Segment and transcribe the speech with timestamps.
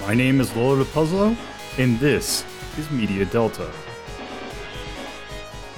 [0.00, 1.36] My name is Lolo Puzzlo,
[1.78, 2.42] and this
[2.78, 3.70] is Media Delta.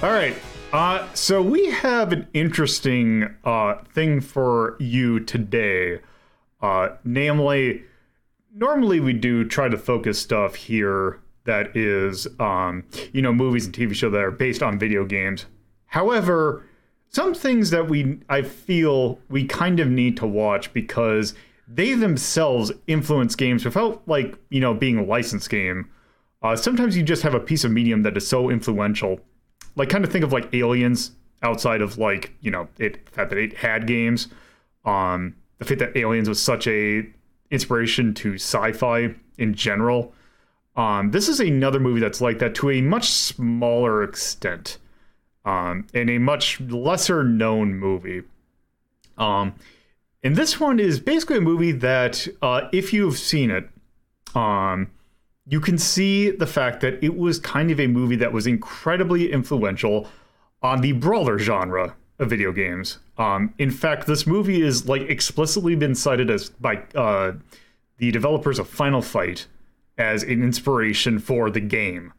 [0.01, 0.35] All right,
[0.71, 5.99] uh, so we have an interesting uh, thing for you today.
[6.61, 7.83] Uh, namely,
[8.55, 13.75] normally we do try to focus stuff here that is, um, you know, movies and
[13.75, 15.47] TV shows that are based on video games.
[15.87, 16.63] However,
[17.09, 21.35] some things that we I feel we kind of need to watch because
[21.67, 25.89] they themselves influence games without like you know being a licensed game.
[26.41, 29.19] Uh, sometimes you just have a piece of medium that is so influential,
[29.75, 33.29] like kind of think of like Aliens outside of like you know it the fact
[33.29, 34.27] that it had games,
[34.85, 37.05] um, the fact that Aliens was such a
[37.51, 40.13] inspiration to sci-fi in general.
[40.75, 44.79] Um, this is another movie that's like that to a much smaller extent
[45.45, 48.23] um, in a much lesser known movie.
[49.17, 49.53] Um,
[50.23, 53.69] and this one is basically a movie that, uh, if you've seen it,
[54.35, 54.89] um,
[55.45, 59.31] you can see the fact that it was kind of a movie that was incredibly
[59.31, 60.07] influential
[60.61, 62.99] on the brawler genre of video games.
[63.17, 67.33] Um, in fact, this movie is like explicitly been cited as by uh,
[67.97, 69.47] the developers of Final Fight
[69.97, 72.13] as an inspiration for the game.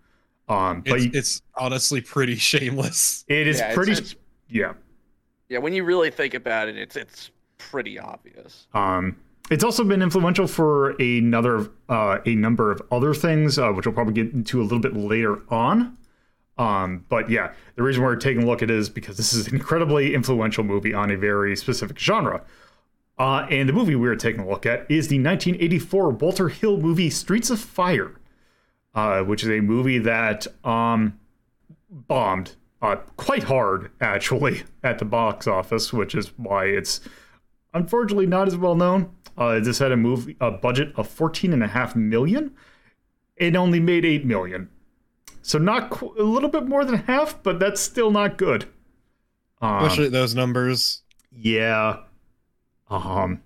[0.49, 3.25] Um, but It's, you- it's honestly pretty shameless.
[3.29, 4.15] it is Yeah, it's- pretty, it's-
[4.51, 4.75] yeah.
[5.49, 8.67] Yeah, when you really think about it, it's it's pretty obvious.
[8.75, 9.17] Um,
[9.51, 13.95] it's also been influential for another uh, a number of other things, uh, which we'll
[13.95, 15.97] probably get into a little bit later on.
[16.57, 19.49] Um, but yeah, the reason we're taking a look at it is because this is
[19.49, 22.43] an incredibly influential movie on a very specific genre.
[23.19, 27.11] Uh, and the movie we're taking a look at is the 1984 Walter Hill movie
[27.11, 28.13] Streets of Fire,
[28.95, 31.19] uh, which is a movie that um,
[31.91, 37.01] bombed uh, quite hard, actually, at the box office, which is why it's
[37.75, 39.11] unfortunately not as well known.
[39.37, 42.55] Uh, this had a movie a budget of 14 and a half million.
[43.37, 44.71] It only made 8 million.
[45.43, 48.67] So not qu- a little bit more than half, but that's still not good.
[49.61, 51.03] Um, Especially those numbers.
[51.31, 51.99] yeah.
[52.89, 53.43] Um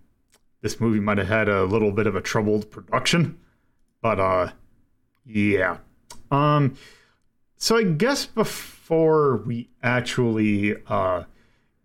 [0.61, 3.39] this movie might have had a little bit of a troubled production,
[4.03, 4.51] but uh
[5.25, 5.79] yeah.
[6.31, 6.75] Um
[7.57, 11.25] so I guess before we actually uh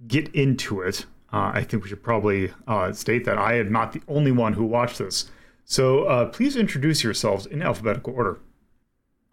[0.08, 3.92] get into it, uh, I think we should probably uh, state that I am not
[3.92, 5.32] the only one who watched this.
[5.66, 8.40] So uh, please introduce yourselves in alphabetical order.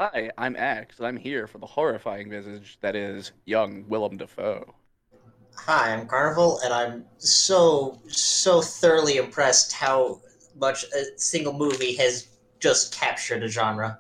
[0.00, 4.74] Hi, I'm Axe, and I'm here for the horrifying visage that is young Willem Dafoe.
[5.54, 10.22] Hi, I'm Carnival, and I'm so so thoroughly impressed how
[10.58, 12.28] much a single movie has
[12.60, 13.98] just captured a genre.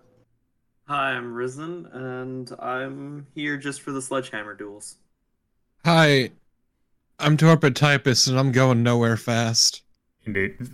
[0.86, 4.96] Hi, I'm Risen, and I'm here just for the sledgehammer duels.
[5.84, 6.30] Hi,
[7.20, 9.82] I'm Torpid Typus and I'm going nowhere fast.
[10.24, 10.56] Indeed.
[10.60, 10.68] It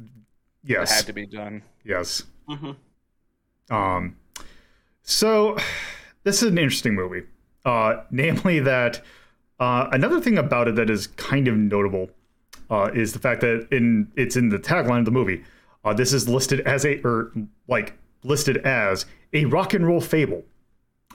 [0.64, 0.94] Yes.
[0.96, 1.62] had to be done.
[1.84, 2.22] Yes.
[2.48, 3.74] Mm-hmm.
[3.74, 4.16] Um,
[5.02, 5.56] so
[6.24, 7.22] this is an interesting movie.
[7.64, 9.00] Uh, namely that
[9.58, 12.10] uh, another thing about it that is kind of notable
[12.70, 15.42] uh, is the fact that in it's in the tagline of the movie.
[15.84, 17.32] Uh, this is listed as a or
[17.68, 20.44] like listed as a rock and roll fable.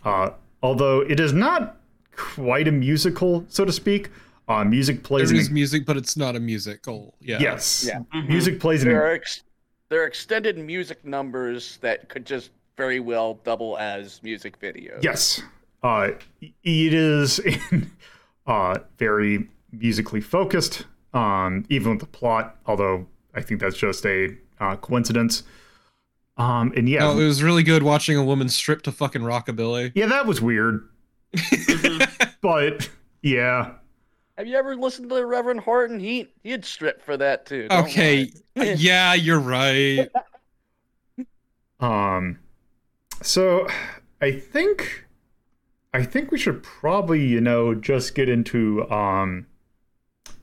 [0.03, 0.31] Uh,
[0.63, 1.78] although it is not
[2.16, 4.09] quite a musical, so to speak.
[4.51, 5.29] Uh, music plays.
[5.29, 7.16] There an- is music, but it's not a musical.
[7.19, 7.39] Yeah.
[7.39, 7.88] yes.
[7.88, 8.22] Yeah.
[8.28, 9.44] Music plays an There are ex-
[9.89, 15.03] there are extended music numbers that could just very well double as music videos.
[15.03, 15.41] Yes.
[15.84, 17.39] Uh, it is
[18.47, 24.35] uh, very musically focused, um, even with the plot, although I think that's just a
[24.59, 25.44] uh, coincidence.
[26.38, 29.91] Um, and yeah, No, it was really good watching a woman strip to fucking rockabilly.
[29.95, 30.88] yeah, that was weird.
[32.41, 32.89] But
[33.22, 33.73] yeah,
[34.38, 36.00] Have you ever listened to the Reverend Horton?
[36.00, 37.68] He he'd strip for that too.
[37.69, 38.75] don't Okay, lie.
[38.78, 40.09] yeah, you're right.
[41.80, 42.40] Um,
[43.22, 43.68] so
[44.22, 45.06] I think
[45.94, 49.47] I think we should probably, you know, just get into um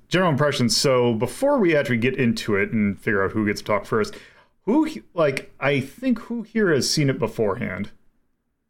[0.09, 0.77] general impressions.
[0.77, 4.15] So before we actually get into it and figure out who gets to talk first,
[4.63, 7.91] who like I think who here has seen it beforehand?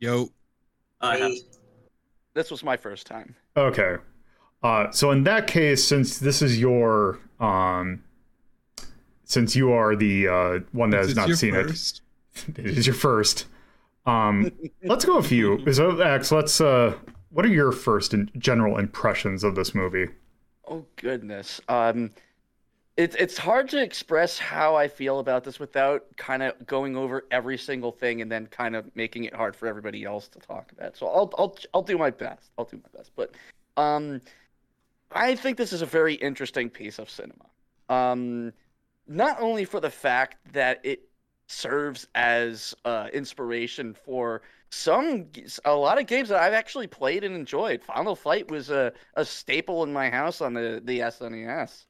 [0.00, 0.28] Yo,
[1.00, 1.32] I have
[2.34, 3.34] This was my first time.
[3.56, 3.96] Okay.
[4.62, 8.02] Uh, so in that case, since this is your um,
[9.24, 12.02] since you are the uh, one that this has not seen first.
[12.48, 13.46] it, it is your first.
[14.06, 14.50] Um,
[14.82, 15.72] let's go with you.
[15.72, 16.60] So, Ax, let's.
[16.60, 16.94] Uh,
[17.30, 20.08] what are your first in general impressions of this movie?
[20.66, 21.60] Oh goodness.
[21.68, 22.10] Um
[22.96, 27.24] it's it's hard to express how I feel about this without kind of going over
[27.30, 30.72] every single thing and then kind of making it hard for everybody else to talk
[30.72, 30.96] about.
[30.96, 32.50] So I'll I'll I'll do my best.
[32.58, 33.12] I'll do my best.
[33.14, 33.32] But
[33.76, 34.20] um
[35.10, 37.46] I think this is a very interesting piece of cinema.
[37.88, 38.52] Um
[39.06, 41.08] not only for the fact that it
[41.48, 45.26] serves as uh, inspiration for some
[45.64, 47.82] a lot of games that I've actually played and enjoyed.
[47.82, 51.86] Final Fight was a, a staple in my house on the the SNES.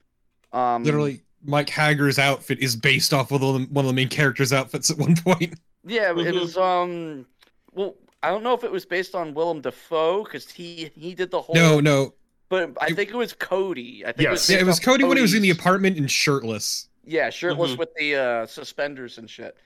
[0.52, 4.90] Um, Literally, Mike Haggar's outfit is based off of one of the main characters' outfits
[4.90, 5.54] at one point.
[5.84, 6.40] Yeah, it Mhm.
[6.40, 7.26] was um
[7.72, 11.30] well, I don't know if it was based on Willem Dafoe because he he did
[11.30, 12.14] the whole No, no.
[12.48, 14.04] But I think it was Cody.
[14.04, 14.56] I think it was Yes.
[14.56, 16.88] Yeah, it was off Cody when he was in the apartment and shirtless.
[17.04, 17.78] Yeah, shirtless Mhm.
[17.78, 19.56] with the uh, suspenders and shit.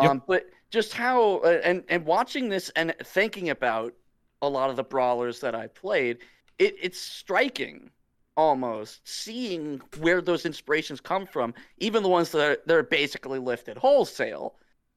[0.00, 0.10] Yep.
[0.10, 3.94] Um, but just how uh, and and watching this and thinking about
[4.42, 6.18] a lot of the brawlers that I played,
[6.58, 7.90] it it's striking
[8.36, 13.38] almost seeing where those inspirations come from, even the ones that are, that are basically
[13.38, 14.54] lifted wholesale.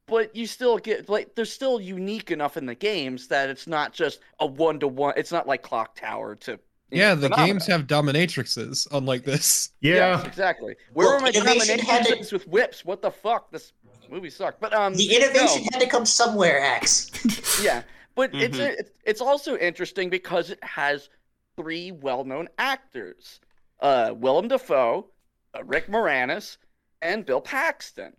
[0.07, 3.93] But you still get like they're still unique enough in the games that it's not
[3.93, 5.13] just a one to one.
[5.17, 6.59] It's not like Clock Tower to you
[6.95, 7.47] Yeah, the Phenomena.
[7.47, 9.71] games have dominatrixes, unlike this.
[9.81, 10.17] Yeah.
[10.17, 10.75] Yes, exactly.
[10.93, 12.85] Where Well, were my innovation had to- with whips?
[12.85, 13.51] What the fuck?
[13.51, 13.73] This
[14.09, 14.59] movie sucked.
[14.61, 17.11] But um, The innovation no, had to come somewhere, X.
[17.63, 17.83] yeah.
[18.15, 18.75] But it's Mhm.
[18.79, 21.09] it's it's also interesting because it has
[21.57, 23.39] three well-known actors:
[23.79, 25.07] uh, Willem Dafoe,
[25.55, 26.57] uh, Rick Moranis,
[27.01, 28.13] and Bill Paxton.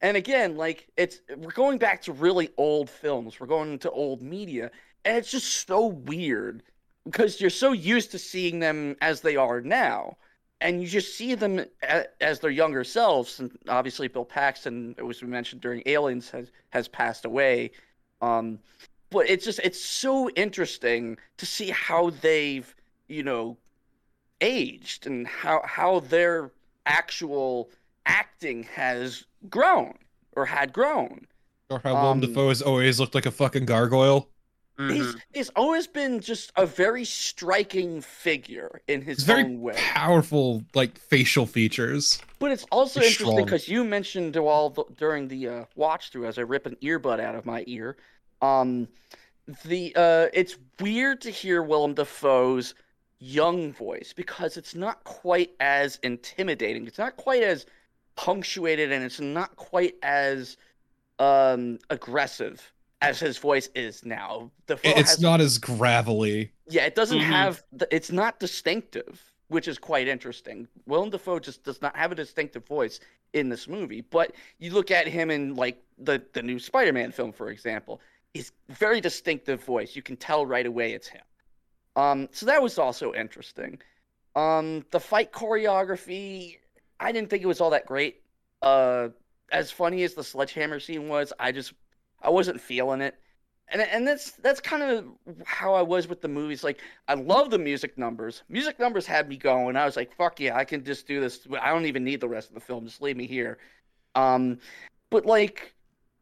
[0.00, 3.40] And again, like it's we're going back to really old films.
[3.40, 4.70] We're going to old media,
[5.04, 6.62] and it's just so weird
[7.04, 10.16] because you're so used to seeing them as they are now,
[10.60, 11.64] and you just see them
[12.20, 13.40] as their younger selves.
[13.40, 17.72] And obviously, Bill Paxton, as we mentioned during Aliens, has has passed away.
[18.20, 18.58] Um,
[19.10, 22.74] but it's just it's so interesting to see how they've
[23.08, 23.56] you know
[24.40, 26.50] aged and how how their
[26.86, 27.70] actual
[28.06, 29.94] acting has grown
[30.36, 31.26] or had grown.
[31.70, 34.28] Or how Willem Um, Dafoe has always looked like a fucking gargoyle.
[34.76, 35.20] He's Mhm.
[35.32, 39.74] he's always been just a very striking figure in his It's very own way.
[39.76, 42.20] powerful, like facial features.
[42.40, 46.26] But it's also He's interesting because you mentioned while the, during the uh, watch through
[46.26, 47.96] as I rip an earbud out of my ear,
[48.42, 48.88] um,
[49.64, 52.74] the uh, it's weird to hear Willem Dafoe's
[53.20, 56.86] young voice because it's not quite as intimidating.
[56.88, 57.64] It's not quite as
[58.16, 60.56] punctuated, and it's not quite as
[61.20, 62.72] um, aggressive
[63.08, 64.50] as his voice is now.
[64.66, 66.52] Dafoe It- It's has not as gravelly.
[66.68, 67.24] yeah, it doesn't Mhm.
[67.26, 67.62] have.
[67.72, 70.68] The, it's not distinctive, which is quite interesting.
[70.86, 73.00] Willem Dafoe just does not have a distinctive voice
[73.32, 74.00] in this movie.
[74.00, 78.00] But you look at him in like the the new Spider-Man film, for example,
[78.32, 79.94] his very distinctive voice.
[79.96, 81.22] You can tell right away it's him.
[81.96, 83.80] Um, so that was also interesting.
[84.34, 86.58] Um, the fight choreography,
[86.98, 88.22] I didn't think it was all that great.
[88.62, 89.10] Uh,
[89.52, 91.72] as funny as the sledgehammer scene was, I just
[92.24, 93.16] I wasn't feeling it
[93.68, 95.06] and and that's that's kind of
[95.44, 96.62] how I was with the movies.
[96.62, 98.42] Like I love the music numbers.
[98.48, 99.76] Music numbers had me going.
[99.76, 101.46] I was like, fuck yeah, I can just do this.
[101.60, 102.84] I don't even need the rest of the film.
[102.84, 103.58] Just leave me here.
[104.14, 104.58] Um,
[105.10, 105.74] but like,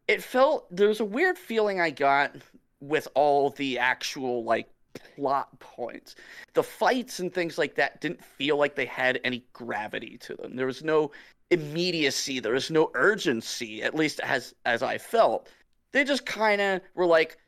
[0.08, 2.36] it felt there was a weird feeling I got
[2.80, 4.68] with all the actual like
[5.16, 6.14] plot points.
[6.54, 10.54] The fights and things like that didn't feel like they had any gravity to them.
[10.54, 11.10] There was no
[11.50, 12.40] immediacy.
[12.40, 13.82] There was no urgency.
[13.82, 15.48] At least as as I felt
[15.92, 17.38] they just kind of were like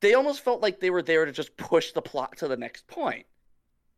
[0.00, 2.86] they almost felt like they were there to just push the plot to the next
[2.88, 3.26] point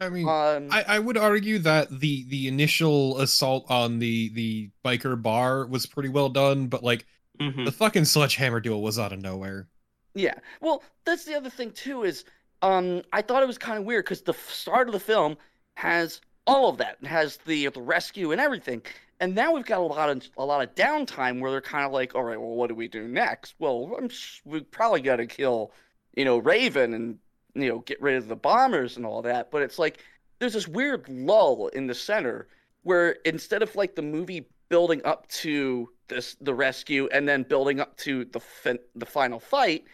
[0.00, 4.70] I mean, um I, I would argue that the the initial assault on the the
[4.84, 7.06] biker bar was pretty well done, but like
[7.40, 7.64] Mhm.
[7.64, 9.68] the fucking sledgehammer duel was out of nowhere.
[10.14, 12.24] yeah well that's the other thing too is
[12.62, 15.36] um i thought it was kind of weird because the start of the film
[15.76, 18.80] has all of that it has the the rescue and everything
[19.20, 21.92] and now we've got a lot of a lot of downtime where they're kind of
[21.92, 23.54] like all right well what do we do next?
[23.58, 25.72] Well I'm sh- we probably got to kill
[26.16, 27.18] you know raven and
[27.54, 29.50] you know get rid of the bombers and all that.
[29.50, 29.98] But it's like
[30.38, 32.48] there's this weird lull in the center
[32.82, 37.80] where instead of like the movie building up to this the rescue and then building
[37.80, 39.84] up to the fin- the final fight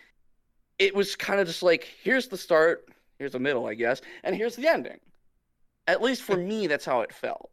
[0.78, 4.34] it was kind of just like here's the start here's the middle i guess and
[4.34, 4.98] here's the ending.
[5.86, 7.50] At least for me that's how it felt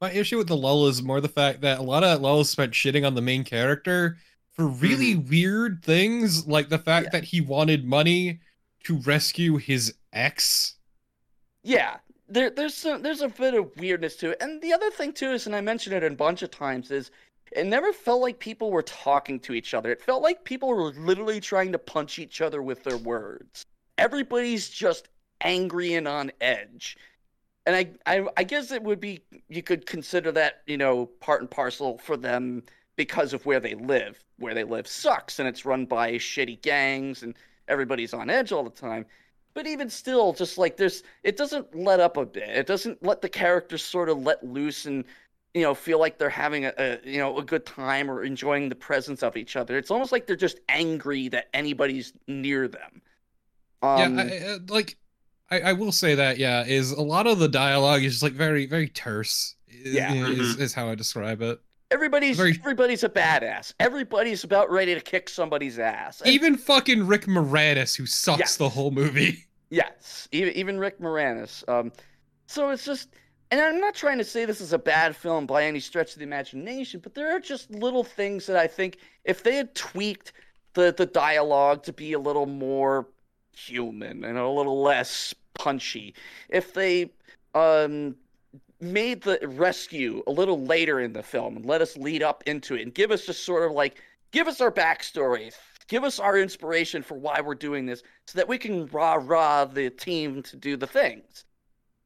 [0.00, 2.40] My issue with the lull is more the fact that a lot of that lull
[2.40, 4.16] is spent shitting on the main character
[4.52, 5.28] for really mm-hmm.
[5.28, 7.20] weird things, like the fact Yeah.
[7.20, 8.40] that he wanted money
[8.84, 10.74] to rescue his ex.
[11.62, 14.38] yeah there, there's some, there's a bit of weirdness to it.
[14.40, 17.10] And the other thing too is and i mentioned it a bunch of times is
[17.52, 19.90] it never felt like people were talking to each other.
[19.90, 23.64] It felt like people were literally trying to punch each other with their words.
[23.96, 25.08] Everybody's just
[25.40, 26.96] angry and on edge
[27.68, 31.40] and I, I i guess it would be you could consider that you know part
[31.40, 32.62] and parcel for them
[32.96, 37.22] because of where they live where they live sucks and it's run by shitty gangs
[37.22, 37.34] and
[37.68, 39.04] everybody's on edge all the time
[39.54, 43.20] but even still just like there's it doesn't let up a bit it doesn't let
[43.20, 45.04] the characters sort of let loose and
[45.54, 48.68] you know, feel like they're having a, a you know a good time or enjoying
[48.68, 49.78] the presence of each other.
[49.78, 53.02] It's almost like they're just angry that anybody's near them.
[53.82, 54.96] Um, yeah, I, I, like
[55.50, 58.32] I, I will say that yeah is a lot of the dialogue is just like
[58.32, 59.54] very very terse.
[59.70, 60.12] i- Yeah.
[60.14, 61.58] is, is how I describe it.
[61.90, 63.72] everybody's very- everybody's a badass.
[63.80, 66.20] Everybody's about ready to kick somebody's ass.
[66.20, 68.64] And- Even fucking Rick Moranis, who sucks Yeah.
[68.66, 69.44] the whole movie.
[69.70, 71.62] Yes, even even Rick Moranis.
[71.68, 71.92] Um,
[72.46, 73.10] so it's just,
[73.50, 76.20] and I'm not trying to say this is a bad film by any stretch of
[76.20, 80.32] the imagination, but there are just little things that I think if they had tweaked
[80.72, 83.08] the the dialogue to be a little more
[83.66, 86.14] human and a little less punchy,
[86.48, 87.10] if they
[87.54, 88.14] um
[88.80, 92.76] made the rescue a little later in the film and let us lead up into
[92.76, 94.00] it and give us just sort of like
[94.30, 95.52] give us our backstory
[95.88, 99.64] give us our inspiration for why we're doing this so that we can rah rah
[99.64, 101.44] the team to do the things.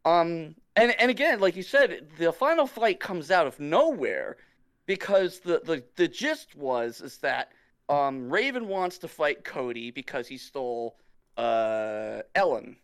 [0.05, 4.39] Um and and again like you said the final fight comes out of nowhere
[4.87, 7.53] because the the, the gist was is that
[7.89, 10.97] um raven wants to fight cody because he stole
[11.37, 12.77] uh ellen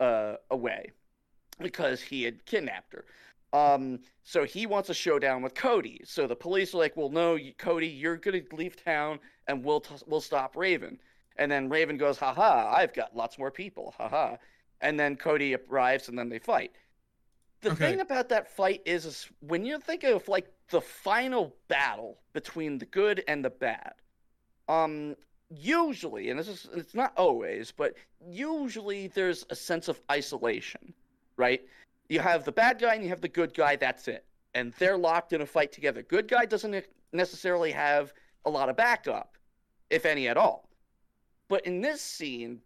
[0.00, 0.90] uh away
[1.60, 3.04] because he had kidnapped her
[3.52, 6.00] um, so he wants a showdown with Cody.
[6.04, 9.78] So the police are like, "Well, no, you- Cody, you're gonna leave town, and we'll
[9.80, 11.00] t- we'll stop Raven."
[11.36, 14.38] And then Raven goes, "Haha, I've got lots more people." Haha.
[14.80, 16.72] And then Cody arrives, and then they fight.
[17.60, 17.92] The Okay.
[17.92, 22.78] thing about that fight is, is when you think of like the final battle between
[22.78, 23.94] the good and the bad.
[24.68, 25.14] Um,
[25.56, 27.94] usually, and this is it's not always, but
[28.26, 30.94] usually there's a sense of isolation,
[31.36, 31.62] right?
[32.08, 34.24] you have the bad guy and you have the good guy that's it.
[34.54, 36.02] And they're locked in a fight together.
[36.02, 38.12] Good guy doesn't necessarily have
[38.44, 39.36] a lot of backup
[39.90, 40.68] if any at all.
[41.48, 42.60] But in this scene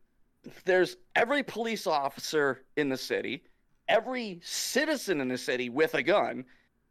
[0.65, 3.43] there's every police officer in the city
[3.89, 6.45] every citizen in the city with a gun.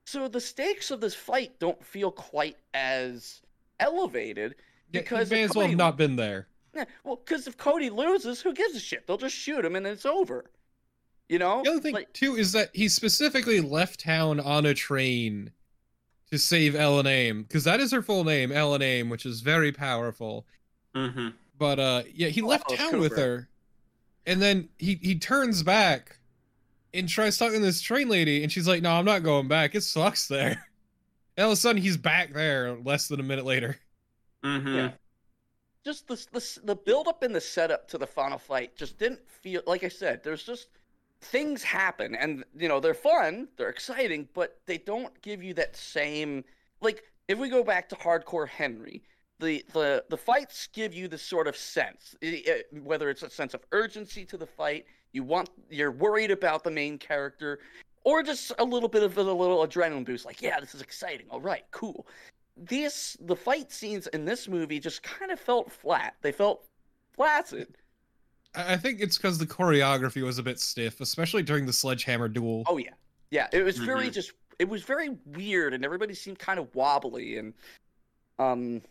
[0.08, 3.42] So the stakes of this fight don't feel quite as
[3.80, 4.56] elevated
[4.92, 6.48] Because he may if as well have not been there.
[6.76, 9.88] Eh, well because if cody loses who gives a shit they'll just shoot him and
[9.88, 10.52] it's over
[11.28, 14.74] you know The other thing Like- too is that he specifically left town on a
[14.74, 15.52] train
[16.32, 19.72] to save Ellen Aim because that is her full name, Ellen Aim, which is very
[19.72, 20.46] powerful.
[20.94, 21.30] Mm-hmm.
[21.58, 23.48] But uh, yeah, he left Oh, town with her,
[24.26, 26.20] and then he he turns back
[26.94, 29.74] and tries talking to this train lady, and she's like, "No, I'm not going back.
[29.74, 30.68] It sucks there."
[31.38, 33.78] And all of a sudden, he's back there less than a minute later.
[34.44, 34.76] Mm-hmm.
[34.76, 34.92] Yeah.
[35.84, 39.28] just the the the build up and the setup to the final fight just didn't
[39.30, 40.24] feel like I said.
[40.24, 40.70] There's just
[41.22, 45.76] things happen, and you know they're fun, they're exciting, but they don't give you that
[45.76, 46.44] same
[46.82, 47.04] like.
[47.28, 49.04] If we go back to Hardcore Henry,
[49.40, 53.30] the the the fights give you this sort of sense, i- i- whether it's a
[53.30, 57.60] sense of urgency to the fight, you want you're worried about the main character,
[58.04, 61.26] or just a little bit of a little adrenaline boost, like yeah, this is exciting.
[61.30, 62.08] All right, cool
[62.58, 66.16] these the fight scenes in this movie just kind of felt flat.
[66.22, 66.66] They felt
[67.14, 67.76] flaccid.
[68.56, 72.28] I I think it's because the choreography was a bit stiff, especially during the sledgehammer
[72.28, 72.64] duel.
[72.68, 72.94] Oh yeah,
[73.32, 73.48] yeah.
[73.52, 74.14] It was very Mhm.
[74.14, 74.32] just.
[74.60, 77.54] It was very weird, and everybody seemed kind of wobbly, and
[78.40, 78.82] um.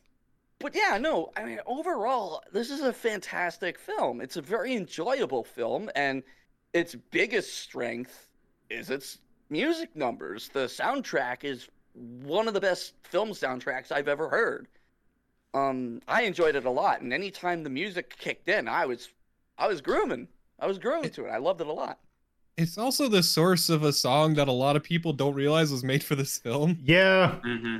[0.58, 1.32] But yeah, no.
[1.36, 4.22] I mean, overall, this is a fantastic film.
[4.22, 6.22] It's a very enjoyable film, and
[6.72, 8.28] its biggest strength
[8.70, 9.18] is its
[9.50, 10.48] music numbers.
[10.48, 14.68] The soundtrack is one of the best film soundtracks I've ever heard.
[15.54, 19.08] Um, I enjoyed it a lot, and anytime the music kicked in, I was,
[19.56, 20.28] I was grooming.
[20.60, 21.30] I was grooming to it.
[21.30, 21.98] I loved it a lot.
[22.58, 25.84] It's also the source of a song that a lot of people don't realize was
[25.84, 26.78] made for this film.
[26.82, 27.78] Yeah, Mm-hmm.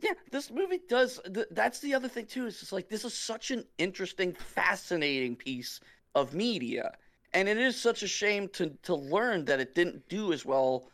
[0.00, 1.18] Yeah, this movie does.
[1.32, 2.44] Th- that's the other thing too.
[2.44, 5.80] Is just like this is such an interesting, fascinating piece
[6.14, 6.92] of media,
[7.32, 10.90] and it is such a shame to to learn that it didn't do as well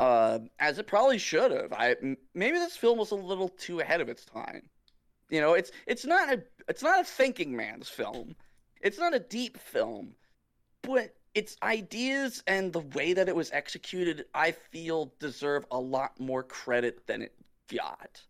[0.00, 1.72] uh, as it probably should have.
[1.74, 1.94] I
[2.34, 4.62] maybe this film was a little too ahead of its time.
[5.28, 8.34] You know, it's it's not a it's not a thinking man's film.
[8.80, 10.14] It's not a deep film,
[10.82, 16.18] but its ideas and the way that it was executed, I feel, deserve a lot
[16.18, 17.34] more credit than it
[17.68, 18.22] got.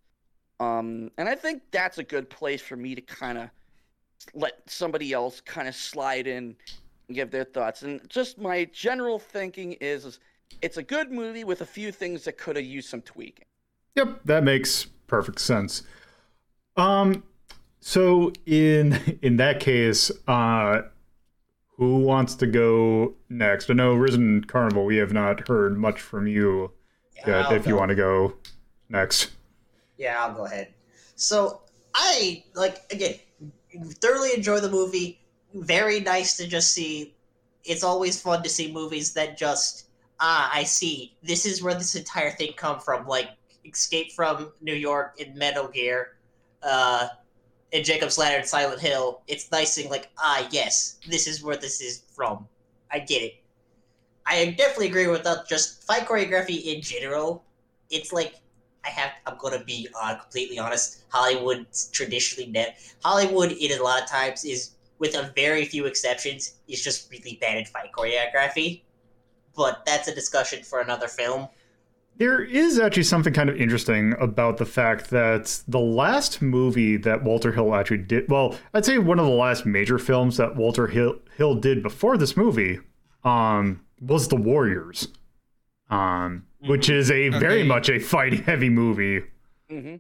[0.58, 3.48] Um, and I think that's a good place for me to kind of
[4.34, 6.56] let somebody else kind of slide in
[7.08, 7.82] and give their thoughts.
[7.82, 10.18] And just my general thinking is, is
[10.62, 13.47] it's a good movie with a few things that could have used some tweaking.
[13.97, 15.83] Yep, that makes perfect sense.
[16.76, 17.25] Um,
[17.80, 20.83] so in in that case, uh,
[21.76, 23.71] who wants to go next?
[23.71, 24.85] I know Risen Carnival.
[24.85, 26.73] We have not heard much from you
[27.26, 27.47] yet.
[27.47, 28.35] I'll if you want to go
[28.88, 29.30] next,
[29.97, 30.75] Yeah, I'll go ahead.
[31.16, 31.62] So
[31.95, 33.14] I like again
[34.00, 35.21] thoroughly enjoy the movie.
[35.54, 37.14] Very nice to just see.
[37.64, 39.89] It's always fun to see movies that just
[40.20, 41.16] ah, I see.
[41.22, 43.06] This is where this entire thing come from.
[43.06, 43.30] Like
[43.64, 46.16] Escape from New York in Metal Gear,
[46.62, 47.08] uh,
[47.72, 49.22] and Jacob's Ladder in Silent Hill.
[49.26, 52.46] It's nice thing like, ah, yes, this is where this is from.
[52.90, 53.34] I get it.
[54.26, 55.48] I definitely agree with that.
[55.48, 57.44] Just fight choreography in general.
[57.90, 58.34] It's like
[58.84, 59.12] I have.
[59.26, 61.04] I'm gonna be uh, completely honest.
[61.08, 66.54] Hollywood traditionally, ne- Hollywood in a lot of times is, with a very few exceptions,
[66.68, 68.82] is just really bad at fight choreography.
[69.61, 71.49] But that's a discussion for another film.
[72.17, 77.23] There is actually something kind of interesting about the fact that the last movie that
[77.23, 80.87] Walter Hill actually did, well, I'd say one of the last major films that Walter
[80.87, 82.79] Hill, Hill did before this movie,
[83.23, 85.09] um, was The Warriors,
[85.90, 87.69] um, which is a very Okay.
[87.69, 89.23] much a fight heavy movie.
[89.71, 89.97] Mm-hmm.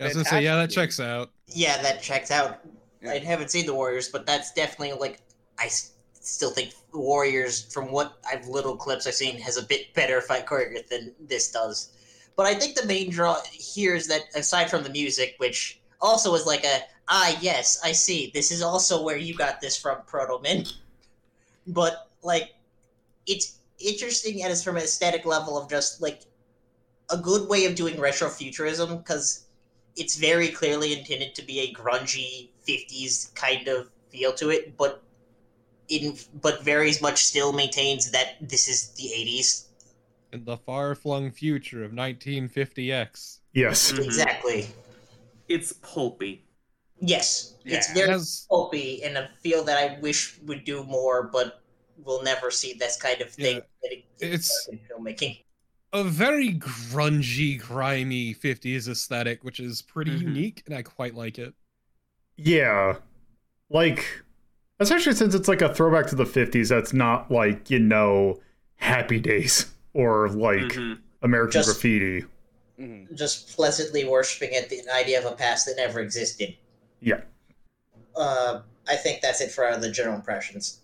[0.00, 1.30] I was gonna say, yeah, that checks out.
[1.46, 2.58] Yeah, that checks out.
[3.08, 5.20] I haven't seen the Warriors, but that's definitely like
[5.58, 9.92] I s- still think Warriors, from what I've little clips I've seen, has a bit
[9.94, 11.92] better fight choreography than this does.
[12.36, 16.34] But I think the main draw here is that aside from the music, which also
[16.34, 18.30] is like a ah yes, I see.
[18.32, 20.72] This is also where you got this from, Protomen.
[21.66, 22.54] But like,
[23.26, 26.22] it's interesting and it's from an aesthetic level of just like
[27.10, 29.46] a good way of doing retrofuturism because
[29.96, 35.02] it's very clearly intended to be a grungy 50s kind of feel to it but
[35.88, 39.66] in but very much still maintains that this is the 80s
[40.32, 43.40] In the far-flung future of 1950X.
[43.52, 43.92] Yes.
[43.92, 44.04] Mhm.
[44.04, 44.68] exactly
[45.48, 46.44] It's pulpy.
[47.00, 47.92] yes it's Yeah.
[47.92, 51.60] It very has pulpy and a feel that i wish would do more but
[52.04, 53.62] we'll never see this kind of thing Yeah.
[53.82, 55.44] that it- It's- in filmmaking
[55.94, 60.22] a very grungy, grimy 50s aesthetic, which is pretty Mhm.
[60.22, 61.52] unique, and I quite like it.
[62.38, 62.96] Yeah.
[63.68, 64.22] Like,
[64.82, 68.40] especially since it's like a throwback to the 50s, that's not like, you know,
[68.76, 70.98] Happy Days or like Mhm.
[71.22, 72.24] American Just- Graffiti.
[72.78, 76.56] hmm just pleasantly worshiping at the idea of a past that never existed
[77.00, 77.20] Yeah.
[78.16, 80.80] uh, i think that's it for the general impressions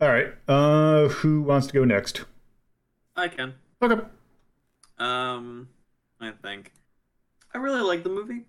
[0.00, 0.34] All right.
[0.48, 2.24] Uh, who wants to go next?
[3.14, 3.54] I can.
[3.80, 4.02] Okay.
[4.98, 5.68] Um,
[6.20, 6.72] I think
[7.54, 8.42] I really like the movie.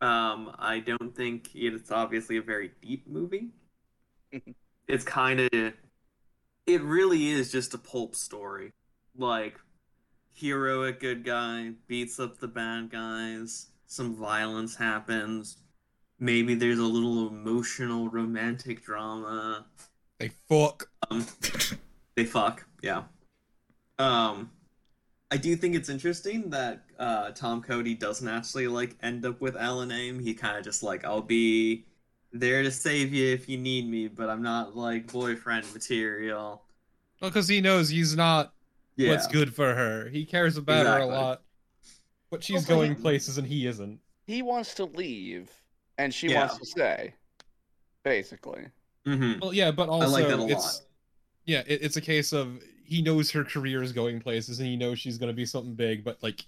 [0.00, 3.48] Um, I don't think it's obviously a very deep movie.
[4.88, 8.72] it's kind of, it really is just a pulp story.
[9.16, 9.58] Like,
[10.34, 13.68] heroic good guy beats up the bad guys.
[13.86, 15.58] Some violence happens.
[16.18, 19.66] Maybe there's a little emotional romantic drama.
[20.18, 20.88] They fuck.
[21.10, 21.26] Um,
[22.14, 23.04] they fuck, yeah.
[23.98, 24.50] Um,
[25.30, 29.56] I do think it's interesting that uh, Tom Cody doesn't actually like end up with
[29.56, 30.20] Ellen Aim.
[30.20, 31.84] He kind of just like, I'll be
[32.32, 36.62] there to save you if you need me, but I'm not like boyfriend material.
[37.20, 38.52] Well, because he knows he's not
[38.96, 40.08] Yeah, what's good for her.
[40.08, 41.42] He cares about her a lot.
[42.30, 44.00] But she's Well, going he- places and he isn't.
[44.26, 45.50] He wants to leave,
[45.98, 46.40] and she Yeah.
[46.40, 47.14] wants to stay.
[48.02, 48.66] Basically.
[49.04, 50.82] hmm Well, yeah, but also like that a it's
[51.44, 54.76] yeah, it, it's a case of he knows her career is going places and he
[54.76, 56.44] knows she's going to be something big, but like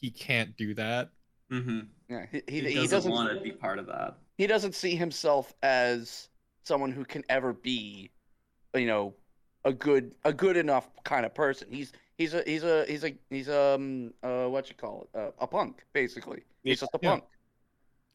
[0.00, 1.10] he can't do that.
[1.50, 2.26] hmm Yeah.
[2.30, 4.18] He, He, he, he doesn't, doesn't want to be part of that.
[4.40, 6.30] He doesn't see himself as
[6.64, 8.10] someone who can ever be,
[8.74, 9.12] you know,
[9.66, 11.68] a good a good enough kind of person.
[11.70, 15.32] He's he's a he's a he's a he's um uh what you call it uh,
[15.40, 16.42] a punk basically.
[16.64, 17.10] He's just a Yeah.
[17.10, 17.24] punk.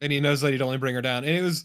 [0.00, 1.22] And he knows that he'd only bring her down.
[1.22, 1.64] And it was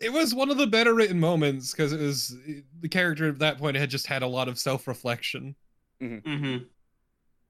[0.00, 2.36] it was one of the better written moments because it was
[2.80, 5.54] the character at that point had just had a lot of self-reflection.
[6.00, 6.64] hmm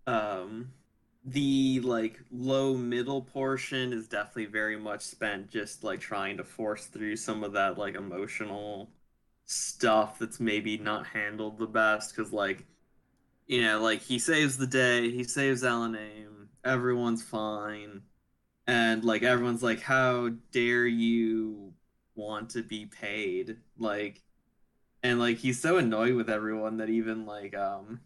[0.07, 0.73] Um,
[1.25, 6.87] the like low middle portion is definitely very much spent just like trying to force
[6.87, 8.91] through some of that like emotional
[9.45, 12.65] stuff that's maybe not handled the best because like
[13.47, 18.03] you know like he saves the day he saves Ellen Aim everyone's fine
[18.67, 21.73] and like everyone's like how dare you
[22.15, 23.57] want to be paid?
[23.79, 24.23] Like
[25.03, 28.01] and like he's so annoyed with everyone that even like um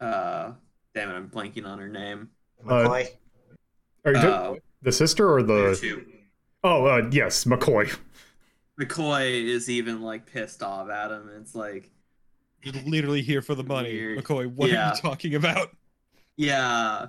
[0.00, 0.52] uh
[0.94, 2.30] damn it i'm blanking on her name
[2.64, 3.08] McCoy.
[4.04, 6.04] Are you uh, the sister or the?
[6.62, 7.94] Oh, uh, yes, McCoy.
[8.80, 11.90] mccoy is even like pissed off at him it's like
[12.62, 13.92] You're literally here for the money.
[13.92, 14.18] Weird.
[14.24, 15.70] McCoy, what are you talking about?
[16.36, 17.06] yeah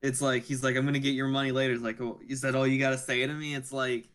[0.00, 2.54] it's like he's like i'm gonna get your money later it's like oh, is that
[2.54, 4.08] all you gotta say to me it's like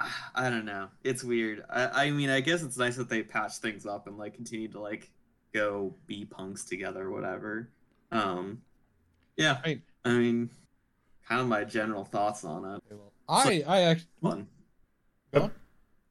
[0.34, 3.58] i don't know it's weird i i mean i guess it's nice that they patch
[3.58, 5.10] things up and like continue to like
[5.52, 7.68] go be punks together or whatever
[8.12, 8.62] um
[9.36, 9.82] yeah Right.
[10.06, 10.50] I mean
[11.28, 12.82] kind of my general thoughts on it
[13.28, 14.46] I I actually fun
[15.34, 15.50] Go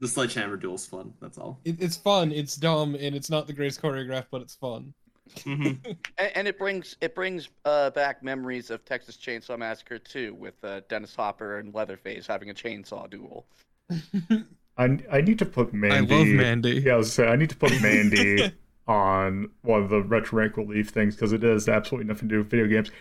[0.02, 3.54] the sledgehammer duel's fun that's all it, it's fun, it's dumb, and it's not the
[3.54, 4.94] greatest choreographed, but it's fun.
[5.40, 5.80] Mhm.
[6.18, 10.54] And, and it brings it brings uh, back memories of Texas Chainsaw Massacre 2 with
[10.64, 13.46] uh, Dennis Hopper and Leatherface having a chainsaw duel.
[14.78, 16.14] I, I need to put Mandy.
[16.14, 16.82] I love Mandy.
[16.86, 18.52] Yeah, I was saying I need to put Mandy
[18.88, 22.40] on one of the retro rank relief things because it has absolutely nothing to do
[22.40, 22.92] with video games.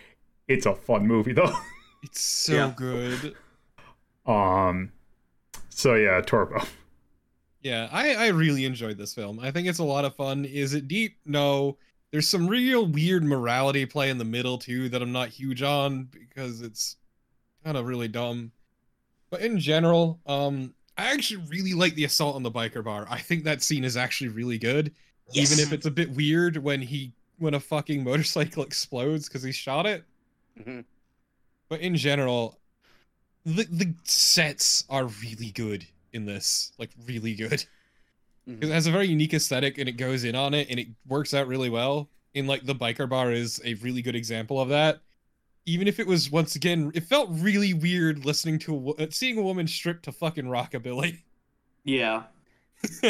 [0.47, 1.53] It's a fun movie though.
[2.03, 2.73] It's so Yeah.
[2.75, 3.35] good.
[4.27, 4.91] um,
[5.69, 6.63] so yeah, Turbo.
[7.63, 9.39] Yeah, I, I really enjoyed this film.
[9.39, 10.45] I think it's a lot of fun.
[10.45, 11.17] Is it deep?
[11.25, 11.77] No.
[12.11, 16.03] There's some real weird morality play in the middle too that I'm not huge on
[16.11, 16.97] because it's
[17.63, 18.51] kind of really dumb.
[19.31, 23.07] But in general, um, I actually really like the assault on the biker bar.
[23.09, 24.93] I think that scene is actually really good,
[25.31, 25.51] Yes.
[25.51, 29.51] even if it's a bit weird when he when a fucking motorcycle explodes because he
[29.51, 30.03] shot it.
[30.63, 30.81] Hmm
[31.69, 32.59] But in general,
[33.45, 37.65] the the sets are really good in this, like really good.
[38.47, 38.61] Mhm.
[38.61, 40.89] 'Cause It has a very unique aesthetic and it goes in on it and it
[41.07, 42.09] works out really well.
[42.33, 45.01] In like the biker bar is a really good example of that.
[45.65, 49.43] Even if it was once again, it felt really weird listening to a, seeing a
[49.43, 51.23] woman strip to fucking rockabilly.
[51.85, 52.23] Yeah.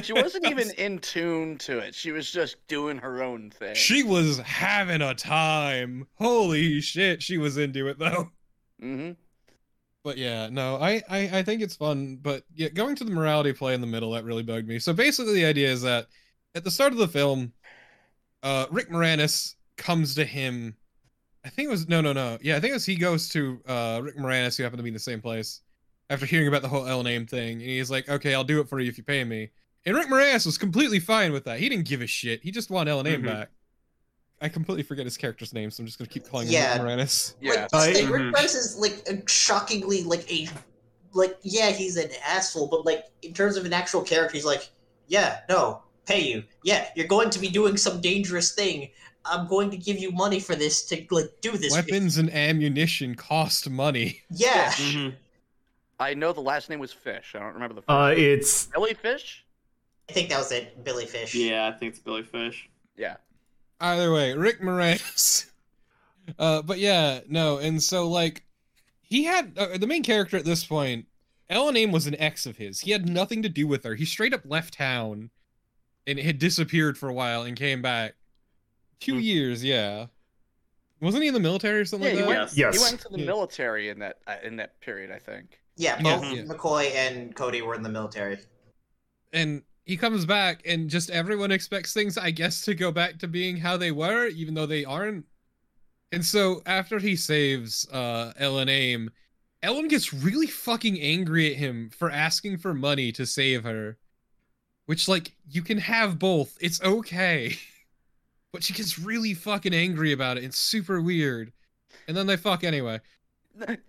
[0.02, 1.96] She wasn't even in tune to it.
[1.96, 3.76] She was just doing her own thing.
[3.76, 6.08] She was having a time.
[6.16, 8.32] Holy shit, she was into it though.
[8.80, 9.12] hmm
[10.04, 12.18] But yeah, no, I, I I think it's fun.
[12.22, 14.80] But yeah, going to the morality play in the middle that really bugged me.
[14.80, 16.08] So basically, the idea is that
[16.54, 17.54] at the start of the film,
[18.44, 20.76] uh, Rick Moranis comes to him.
[21.46, 22.38] I think it was no, no, no.
[22.42, 24.90] Yeah, I think it was he goes to uh, Rick Moranis, who happened to be
[24.90, 25.62] in the same place,
[26.10, 28.70] after hearing about the whole Ellen Aim thing, and he's like, "Okay, I'll do it
[28.70, 29.52] for you if you pay me."
[29.86, 31.60] And Rick Moranis was completely fine with that.
[31.60, 32.42] He didn't give a shit.
[32.42, 33.26] He just wanted Ellen Aim Mhm.
[33.26, 33.50] back.
[34.42, 36.76] I completely forget his character's name, so I'm just gonna keep calling Yeah.
[36.78, 37.34] him Rick Moranis.
[37.42, 37.68] Yeah.
[37.72, 38.34] Like, this thing, Rick.
[38.34, 40.50] Moranis is like shockingly like a
[41.14, 44.70] like yeah he's an asshole, but like in terms of an actual character, he's like
[45.08, 48.90] yeah no pay you yeah you're going to be doing some dangerous thing.
[49.24, 51.72] I'm going to give you money for this to like do this.
[51.72, 54.22] Weapons and ammunition cost money.
[54.30, 54.72] Yeah.
[54.74, 55.16] Mhm.
[56.00, 57.32] I know the last name was Fish.
[57.36, 57.90] I don't remember the first.
[57.90, 58.20] Uh, name.
[58.40, 59.45] it's Billy Fish?
[60.10, 60.84] I think that was it.
[60.84, 61.34] Billy Fish.
[61.36, 62.70] Yeah, I think it's Billy Fish.
[62.96, 63.18] Yeah.
[63.80, 65.50] Either way, Rick Moranis.
[66.40, 68.44] Uh, but yeah, no, and so like
[69.04, 71.06] he had uh, the main character at this point.
[71.52, 72.80] Ellen Aim was an ex of his.
[72.80, 73.94] He had nothing to do with her.
[73.94, 75.30] He straight up left town,
[76.08, 78.16] and had disappeared for a while and came back.
[79.00, 79.20] Two Hmm.
[79.20, 80.08] years, yeah.
[81.00, 82.40] Wasn't he in the military or something Yeah, he like that?
[82.40, 82.76] went, Yes.
[82.76, 83.26] he went to the Yeah.
[83.28, 85.60] military in that uh, in that period, I think.
[85.78, 86.02] Yeah, Yeah.
[86.18, 86.42] both Yeah.
[86.46, 88.40] McCoy and Cody were in the military.
[89.32, 93.28] and he comes back and just everyone expects things i guess to go back to
[93.28, 95.26] being how they were even though they aren't.
[96.12, 99.12] And so after he saves uh ellen aim
[99.64, 103.98] ellen gets really fucking angry at him for asking for money to save her
[104.86, 106.58] which like you can have both.
[106.62, 107.56] It's okay.
[108.52, 111.52] But she gets really fucking angry about it it's super weird.
[112.08, 113.02] And then they fuck anyway.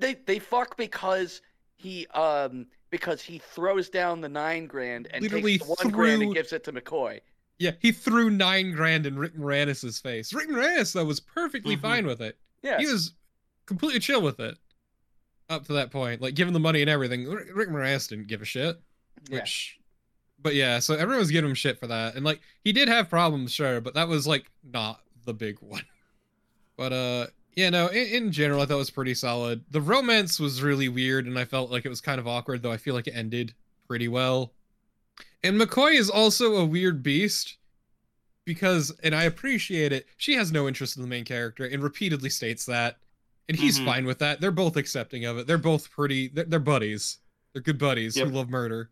[0.00, 1.40] They they fuck because
[1.76, 6.18] he um because he throws down the nine grand and Literally takes the one grand
[6.20, 7.20] threw- and gives it to McCoy.
[7.58, 11.80] yeah he threw nine grand in rick moranis's face rick moranis though was perfectly Mhm.
[11.82, 12.78] fine with it Yeah.
[12.78, 13.12] he was
[13.66, 14.56] completely chill with it
[15.50, 18.40] up to that point like giving the money and everything rick Rick moranis didn't give
[18.42, 18.80] a shit
[19.28, 19.40] Yeah.
[19.40, 19.78] which
[20.38, 23.08] but yeah so everyone was giving him shit for that and like he did have
[23.10, 25.84] problems sure but that was like not the big one
[26.76, 27.26] but uh
[27.56, 30.88] yeah no in, in general i thought it was pretty solid the romance was really
[30.88, 33.14] weird and i felt like it was kind of awkward though i feel like it
[33.16, 33.52] ended
[33.88, 34.52] pretty well
[35.42, 37.56] and mccoy is also a weird beast
[38.44, 42.30] because and i appreciate it she has no interest in the main character and repeatedly
[42.30, 42.98] states that
[43.48, 43.84] and he's Mhm.
[43.84, 47.18] fine with that they're both accepting of it they're both pretty they're, they're buddies
[47.52, 48.28] they're good buddies Yep.
[48.28, 48.90] who love murder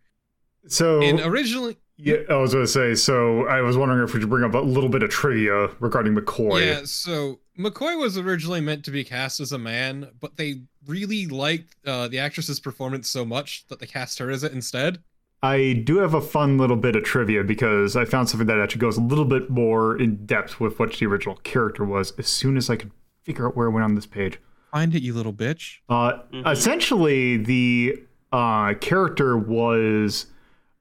[0.66, 2.16] so and originally yeah.
[2.28, 2.96] I was gonna say.
[2.96, 6.12] So I was wondering if we should bring up a little bit of trivia regarding
[6.16, 6.66] McCoy.
[6.66, 11.26] Yeah, so McCoy was originally meant to be cast as a man, but they really
[11.26, 14.98] liked uh, the actress's performance so much that they cast her as it instead.
[15.42, 18.80] I do have a fun little bit of trivia because I found something that actually
[18.80, 22.56] goes a little bit more in depth with what the original character was as soon
[22.56, 22.90] as I could
[23.22, 24.38] figure out where it went on this page.
[24.72, 25.78] Find it, you little bitch.
[25.88, 26.50] Uh, Mhm.
[26.50, 30.26] Essentially, the uh, character was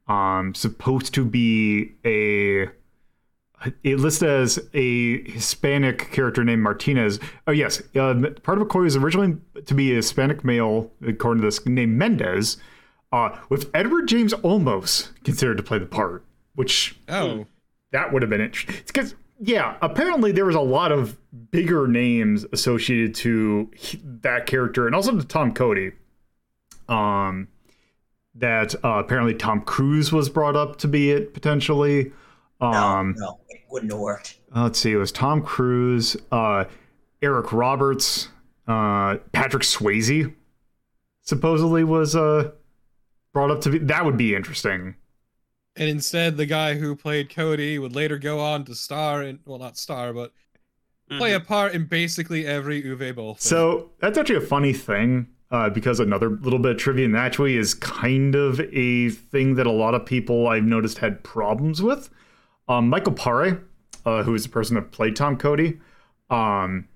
[0.08, 2.70] um, supposed to be a.
[3.84, 7.20] It listed as a Hispanic character named Martinez.
[7.48, 11.48] Oh yes, uh, part of McCoy was originally to be a Hispanic male, according to
[11.48, 12.58] this, named Mendez,
[13.12, 17.46] uh, with Edward James Olmos considered to play the part, which Oh,
[17.92, 18.76] that would have been interesting.
[18.88, 21.18] Because yeah, apparently there was a lot of
[21.52, 23.70] bigger names associated to
[24.22, 25.92] that character, and also to Tom Cody.
[26.90, 27.48] Um,
[28.36, 32.12] that uh, apparently Tom Cruise was brought up to be it potentially.
[32.64, 34.40] Um, no, no, it wouldn't have worked.
[34.56, 36.66] let's see, it was Tom Cruise, uh,
[37.22, 38.30] Eric Roberts,
[38.68, 40.34] uh, Patrick Swayze.
[41.22, 42.52] Supposedly was uh
[43.34, 43.78] brought up to be.
[43.80, 44.96] That would be interesting.
[45.76, 49.58] And instead, the guy who played Cody would later go on to star in, well,
[49.58, 50.32] not star, but
[51.18, 53.38] play a part in basically every Uwe Boll film.
[53.40, 57.58] So that's actually a funny thing uh, because another little bit of trivia and actually
[57.58, 62.10] is kind of a thing that a lot of people I've noticed had problems with.
[62.68, 63.62] Um, Michael Paré,
[64.06, 65.80] uh, who is the person that played Tom Cody,
[66.30, 66.88] um,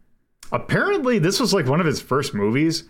[0.52, 2.86] apparently this was like one of his first movies,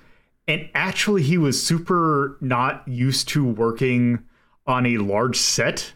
[0.47, 4.23] and actually he was super not used to working
[4.65, 5.93] on a large set,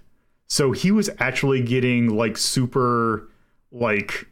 [0.48, 3.30] so he was actually getting like super
[3.72, 4.28] like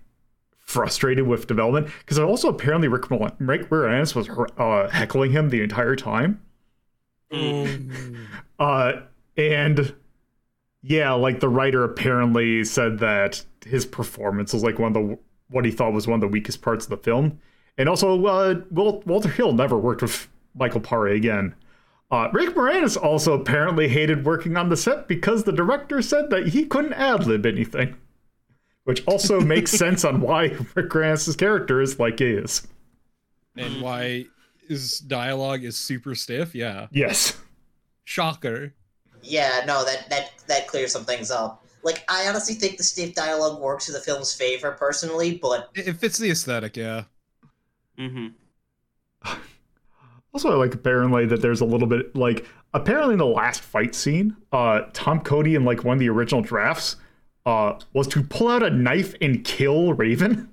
[0.59, 5.61] frustrated with development because also apparently Rick, Mol- Rick Moranis was uh, heckling him the
[5.61, 6.41] entire time.
[8.59, 9.03] Uh,
[9.37, 9.95] and
[10.81, 15.65] yeah, like the writer apparently said that his performance was like one of the what
[15.65, 17.39] he thought was one of the weakest parts of the film.
[17.77, 21.55] And also, uh, Wal- Walter Hill never worked with Michael Paré again.
[22.11, 26.47] Uh, Rick Moranis also apparently hated working on the set because the director said that
[26.49, 27.95] he couldn't ad lib anything,
[28.83, 32.67] which also makes sense on why Rick Moranis' character is like he is.
[33.55, 34.25] and why
[34.67, 36.53] his dialogue is super stiff.
[36.53, 36.87] Yeah.
[36.91, 37.37] Yes.
[38.03, 38.73] Shocker.
[39.29, 41.63] Yeah, no, that that that clears some things up.
[41.83, 45.87] Like, I honestly think the stiff dialogue works in the film's favor, personally, but It,
[45.87, 47.03] it fits the aesthetic, yeah.
[47.97, 48.27] Mm-hmm.
[50.31, 53.95] Also, I like apparently that there's a little bit like apparently in the last fight
[53.95, 56.97] scene, uh, Tom Cody in like one of the original drafts,
[57.47, 60.49] uh, was to pull out a knife and kill Raven.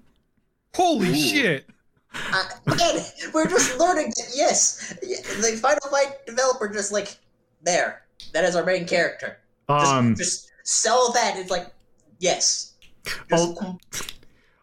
[0.75, 1.67] Holy shit!
[2.15, 3.03] uh, again,
[3.35, 7.19] we're just learning that yes, the Final Fight developer just like
[7.63, 8.06] there.
[8.33, 9.39] That is our main character.
[9.69, 11.37] Just, Um, just sell that.
[11.37, 11.73] It's like
[12.19, 12.75] yes.
[13.29, 13.61] Just,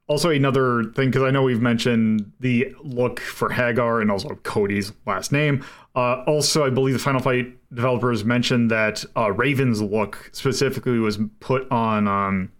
[0.08, 4.92] also another thing because I know we've mentioned the look for Haggar and also Cody's
[5.06, 5.64] last name.
[5.96, 11.20] Uh, also, I believe the Final Fight developers mentioned that uh, Raven's look specifically was
[11.40, 12.08] put on.
[12.08, 12.52] Um,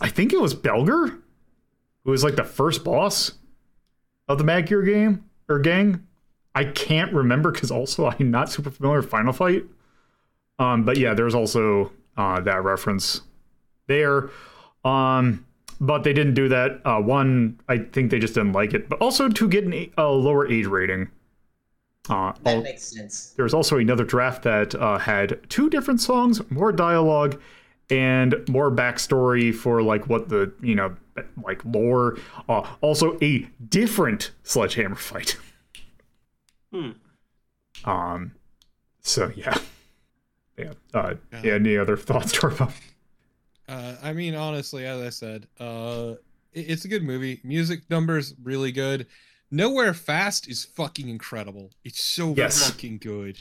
[0.00, 1.20] I think it was Belger,
[2.04, 3.32] who was like the first boss
[4.28, 6.06] of the Mad Gear game or gang.
[6.54, 9.64] I can't remember because also I'm not super familiar with Final Fight.
[10.62, 13.22] Um, but yeah, there's also uh, that reference
[13.88, 14.30] there.
[14.84, 15.44] Um,
[15.80, 16.80] but they didn't do that.
[16.84, 20.06] Uh, one, I think they just didn't like it, but also to get an, a
[20.06, 21.10] lower age rating.
[22.08, 23.32] Uh, that al- makes sense.
[23.36, 27.40] there was also another draft that uh, had two different songs, more dialogue,
[27.90, 30.94] and more backstory for like what the you know
[31.44, 32.16] like lore.
[32.48, 35.36] Uh, also, a different sledgehammer fight.
[36.72, 36.90] Hmm.
[37.84, 38.32] Um.
[39.00, 39.58] So yeah,
[40.58, 40.72] yeah.
[40.94, 41.40] Uh, Yeah.
[41.44, 41.52] yeah.
[41.54, 42.72] Any other thoughts, Torpo?
[43.68, 46.14] Uh, I mean, honestly, as I said, uh,
[46.52, 47.40] it- it's a good movie.
[47.44, 49.06] Music numbers really good.
[49.50, 51.70] Nowhere Fast is fucking incredible.
[51.84, 52.66] It's so Yes.
[52.70, 53.38] fucking good.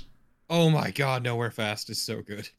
[0.50, 2.50] Oh my god, Nowhere Fast is so good.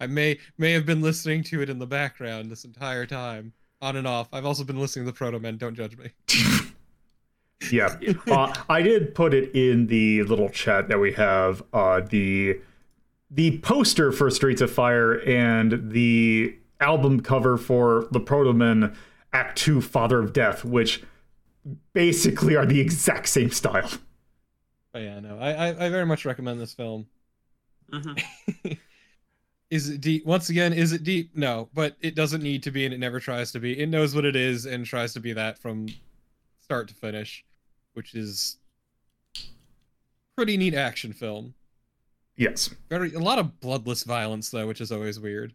[0.00, 3.96] I may may have been listening to it in the background this entire time, on
[3.96, 4.28] and off.
[4.32, 5.58] I've also been listening to the Protomen.
[5.58, 6.10] Don't judge me.
[7.70, 7.94] yeah
[8.28, 12.58] uh, i did put it in the little chat that we have uh the
[13.30, 18.94] the poster for streets of fire and the album cover for the protomen
[19.32, 21.02] act 2 father of death which
[21.92, 23.90] basically are the exact same style
[24.92, 27.06] But yeah, no, I I, I very much recommend this film.
[27.92, 28.72] Mm-hmm.
[29.70, 30.26] Is it deep?
[30.26, 31.30] Once again, is it deep?
[31.36, 33.78] No, but it doesn't need to be, and it never tries to be.
[33.78, 35.86] It knows what it is and tries to be that from
[36.60, 37.44] start to finish,
[37.92, 38.58] which is
[40.36, 41.54] pretty neat action film.
[42.40, 45.52] Yes Very a lot of bloodless violence though, which is always weird,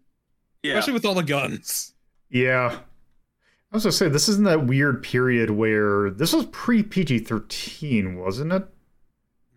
[0.64, 0.74] Yeah.
[0.74, 1.94] especially with all the guns.
[2.30, 2.80] yeah
[3.72, 8.54] i was gonna say this isn't that weird period where this was pre pg-13 wasn't
[8.54, 8.64] it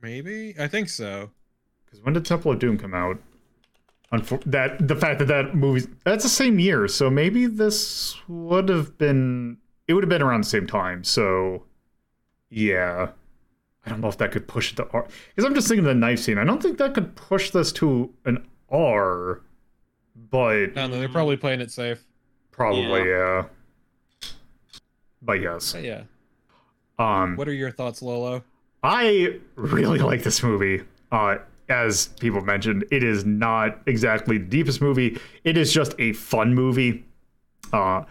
[0.01, 1.31] Maybe I think so.
[1.85, 3.19] Because when did Temple of Doom come out?
[4.13, 8.69] Unfor- that the fact that that movie that's the same year, so maybe this would
[8.69, 11.03] have been it would have been around the same time.
[11.03, 11.65] So
[12.49, 13.09] yeah,
[13.89, 15.89] I don't know if that could push it to R because I'm just thinking of
[15.89, 16.37] the knife scene.
[16.37, 19.41] I don't think that could push this to an R,
[20.31, 22.05] but No, no, they're probably playing it safe.
[22.51, 23.45] probably yeah.
[25.23, 26.03] But yes, But yeah,
[26.99, 28.45] um, what are your thoughts, Lolo?
[28.83, 30.83] I really like this movie.
[31.11, 31.37] Uh,
[31.71, 35.19] as people mentioned, it is not exactly the deepest movie.
[35.45, 37.05] It is just a fun movie.
[37.73, 38.05] Uh,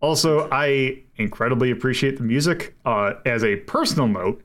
[0.00, 2.74] also, I incredibly appreciate the music.
[2.84, 4.42] Uh, as a personal note,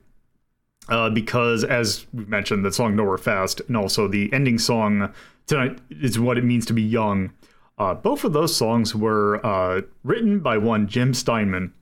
[0.90, 5.14] uh, because as we mentioned, the song "Nowhere Fast" and also the ending song
[5.48, 7.32] tonight is what it means to be young.
[7.78, 11.74] Uh, both of those songs were uh, written by one Jim Steinman,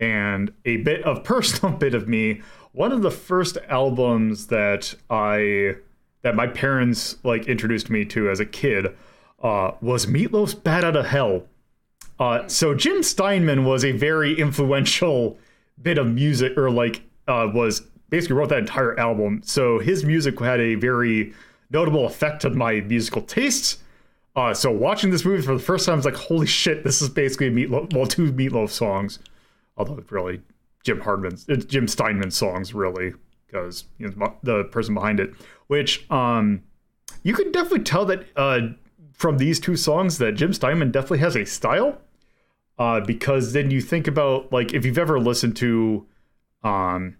[0.00, 2.42] and a bit of personal bit of me.
[2.72, 5.76] One of the first albums that I
[6.22, 8.86] that my parents like introduced me to as a kid
[9.42, 11.44] uh, was Meatloaf's "Bat Out of Hell."
[12.18, 15.36] Uh, so Jim Steinman was a very influential
[15.80, 19.40] bit of music, or like uh, was basically wrote that entire album.
[19.44, 21.32] So his music had a very
[21.70, 23.78] notable effect on my musical tastes.
[24.36, 26.82] Uh, so watching this movie for the first time, I was like, "Holy shit!
[26.84, 29.18] This is basically Meatloaf, well, two Meatloaf songs."
[29.76, 30.40] Although it's really
[30.82, 33.14] Jim Hardman's, it's Jim Steinman's songs, really,
[33.46, 35.34] because you know, the person behind it.
[35.68, 36.62] Which um,
[37.22, 38.60] you can definitely tell that uh,
[39.12, 41.98] from these two songs that Jim Steinman definitely has a style.
[42.76, 46.04] Uh, because then you think about like if you've ever listened to
[46.64, 47.16] um,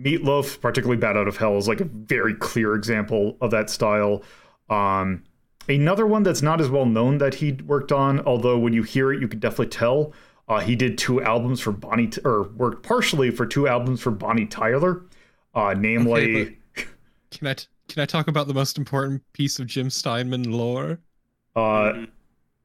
[0.00, 4.22] Meatloaf, particularly Bat Out of Hell, is like a very clear example of that style.
[4.68, 5.22] Um,
[5.68, 9.12] another one that's not as well known that he worked on, although when you hear
[9.12, 10.12] it, you can definitely tell.
[10.48, 14.10] Uh, he did two albums for Bonnie, T- or worked partially for two albums for
[14.10, 15.02] Bonnie Tyler,
[15.54, 16.58] uh, namely.
[16.76, 16.86] Okay,
[17.30, 20.98] Can I t- can I talk about the most important piece of Jim Steinman lore?
[21.56, 21.60] uh,
[21.92, 22.08] Mhm.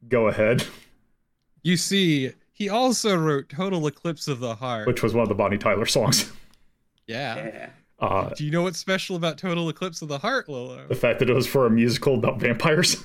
[0.09, 0.65] go ahead,
[1.61, 4.87] You see, he also wrote Total Eclipse of the Heart.
[4.87, 6.31] which was one of the Bonnie Tyler songs.
[7.09, 7.35] yeah.
[7.35, 7.69] Yeah.
[7.99, 10.87] Uh, Do you know what's special about Total Eclipse of the Heart, Lolo?
[10.87, 13.03] the fact that it was for a musical about vampires.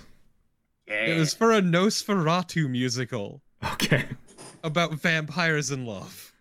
[0.87, 1.07] Yeah.
[1.07, 4.05] It was for a Nosferatu musical Okay.
[4.63, 6.33] about vampires in love.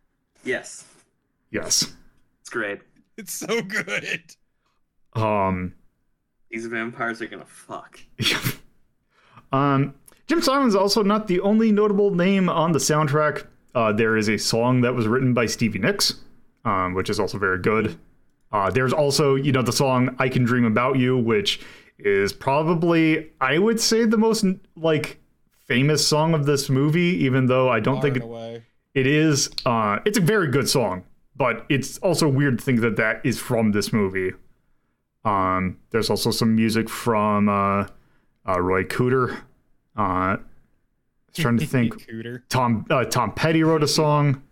[0.44, 0.86] Yes.
[1.50, 1.94] Yes.
[2.42, 2.82] It's great.
[3.18, 4.22] It's so good.
[5.14, 5.74] Um.
[6.52, 8.00] These vampires are gonna fuck.
[9.52, 9.94] um.
[10.28, 13.46] Jim Steinman's also not the only notable name on the soundtrack.
[13.76, 16.16] Uh, there is a song that was written by Stevie Nicks,
[16.66, 17.98] um, which is also very good.
[18.52, 21.60] Uh, there's also, you know, the song "I Can Dream About You," which
[21.98, 24.46] is probably, I would say, the most
[24.76, 25.20] like
[25.66, 27.24] famous song of this movie.
[27.24, 29.50] Even though I don't Far think it, it is.
[29.66, 31.04] Uh, it's a very good song,
[31.36, 34.32] but it's also weird to think that that is from this movie.
[35.26, 37.88] Um, there's also some music from uh,
[38.48, 39.38] uh, Ry Cooder.
[39.98, 40.38] Uh, I
[41.30, 42.08] was trying to think.
[42.50, 44.44] Tom uh, Tom Petty wrote a song.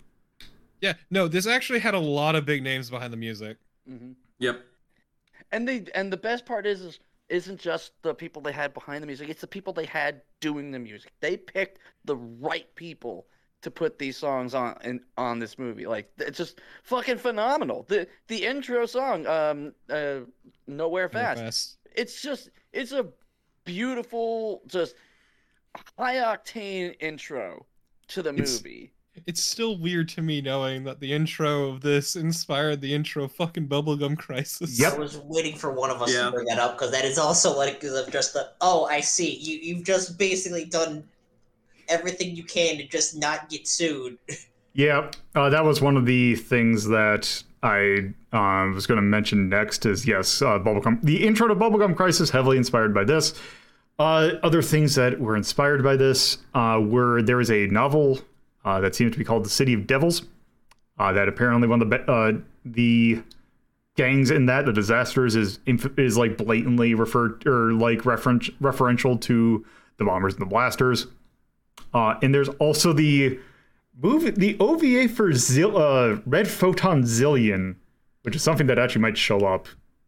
[0.82, 3.58] Yeah, no, this actually had a lot of big names behind the music.
[3.88, 4.65] hmm Yep.
[5.52, 9.02] And they and the best part is, is isn't just the people they had behind
[9.04, 11.12] the music; it's the people they had doing the music.
[11.20, 13.28] They picked the right people
[13.62, 15.86] to put these songs on in, on this movie.
[15.86, 17.86] Like it's just fucking phenomenal.
[17.88, 20.22] The the intro song, um, uh,
[20.67, 21.39] nowhere fast.
[21.41, 21.78] Fast.
[21.96, 23.06] It's just it's a
[23.65, 24.96] beautiful, just
[25.98, 27.65] high octane intro
[28.10, 28.94] to the It's- movie.
[29.28, 33.32] It's still weird to me knowing that the intro of this inspired the intro of
[33.34, 34.80] fucking Bubblegum Crisis.
[34.80, 34.93] Yep.
[34.93, 36.26] I was waiting for one of us Yeah.
[36.26, 39.36] to bring that up because that is also like of just the oh I see
[39.36, 41.04] you you've just basically done
[41.89, 44.17] everything you can to just not get sued.
[44.74, 49.50] Yeah, uh, that was one of the things that I uh, was going to mention
[49.50, 49.86] next.
[49.86, 51.02] Is yes, uh, Bubblegum.
[51.04, 53.34] The intro to Bubblegum Crisis heavily inspired by this.
[54.00, 58.21] Uh, other things that were inspired by this uh, were there is a novel
[58.63, 60.24] that seems to be called The City of Devils.
[61.00, 63.24] Uh, that apparently one of the uh, the
[63.95, 69.65] gangs in that the disasters is is like blatantly referred or like reference referential to
[69.97, 71.08] the bombers and the blasters.
[71.93, 73.39] Uh, and there's also the
[73.97, 77.76] movie the OVA for Zil- uh, Red Photon Zillion,
[78.24, 79.67] which is something that actually might show up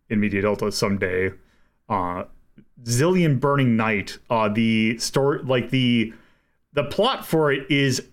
[0.09, 1.31] in Media Delta someday.
[1.89, 2.25] Uh,
[2.83, 4.17] Zillion Burning Night.
[4.29, 6.13] Uh, the story, like the
[6.73, 8.09] the plot for it is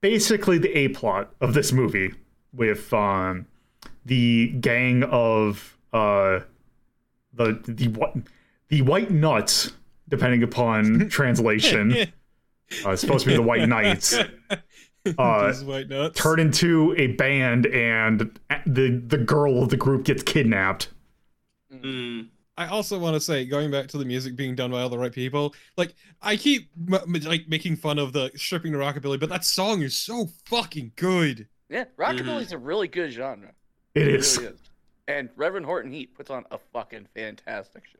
[0.00, 2.14] basically the a plot of this movie
[2.52, 3.46] with um,
[4.04, 6.40] the gang of uh,
[7.32, 8.14] the the what
[8.68, 9.72] the white nuts,
[10.08, 12.12] depending upon translation.
[12.86, 14.16] Uh, it's supposed to be the White Knights
[15.18, 16.16] Uh, white nuts.
[16.16, 20.88] turn into a band and the the girl of the group gets kidnapped.
[21.74, 22.28] Mm.
[22.56, 24.98] I also want to say, going back to the music being done by all the
[24.98, 29.18] right people, like I keep m- m- like making fun of the stripping the rockabilly,
[29.18, 31.48] but that song is so fucking good.
[31.68, 33.52] Yeah, rockabilly's a really good genre.
[33.94, 34.36] It It is.
[34.38, 34.60] really is.
[35.08, 37.98] And Reverend Horton Heat puts on a fucking fantastic show.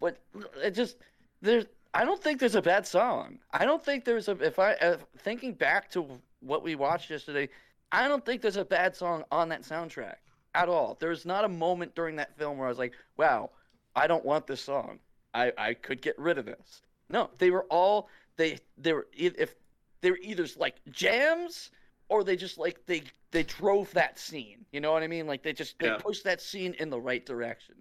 [0.00, 0.18] But
[0.62, 0.96] it just
[1.40, 1.64] there's
[1.94, 3.38] I don't think there's a bad song.
[3.52, 7.48] I don't think there's a if I if thinking back to what we watched yesterday,
[7.90, 10.16] I don't think there's a bad song on that soundtrack
[10.54, 10.96] at all.
[11.00, 13.50] There's not a moment during that film where I was like, "Wow,
[13.96, 14.98] I don't want this song.
[15.32, 19.54] I I could get rid of this." No, they were all they they were if
[20.00, 21.70] they were either like jams
[22.08, 24.64] or they just like they they drove that scene.
[24.72, 25.26] You know what I mean?
[25.26, 25.96] Like they just they Yeah.
[25.98, 27.76] pushed that scene in the right direction.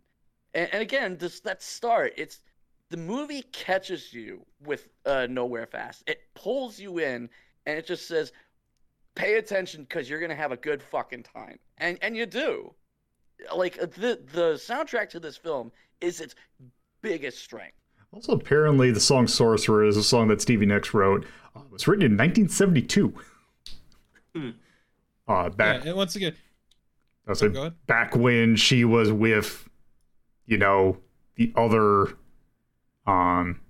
[0.54, 2.42] And, and again, this that start, it's
[2.90, 6.04] the movie catches you with uh, Nowhere Fast.
[6.08, 7.30] It pulls you in,
[7.66, 8.32] and it just says,
[9.16, 12.76] "Pay attention, because you're gonna have a good fucking time," and and you do.
[13.56, 15.72] Like the the soundtrack to this film
[16.04, 16.36] is its
[17.02, 17.78] biggest strength.
[18.12, 21.26] Also, apparently, the song "Sorcerer" is a song that Stevie Nicks wrote.
[21.56, 23.14] Uh, it was written in 1972.
[24.36, 24.50] Hmm.
[25.28, 26.36] Uh, back Yeah, once again,
[27.26, 29.68] I was like, back when she was with,
[30.46, 30.98] you know,
[31.36, 32.10] the other,
[33.08, 33.62] um,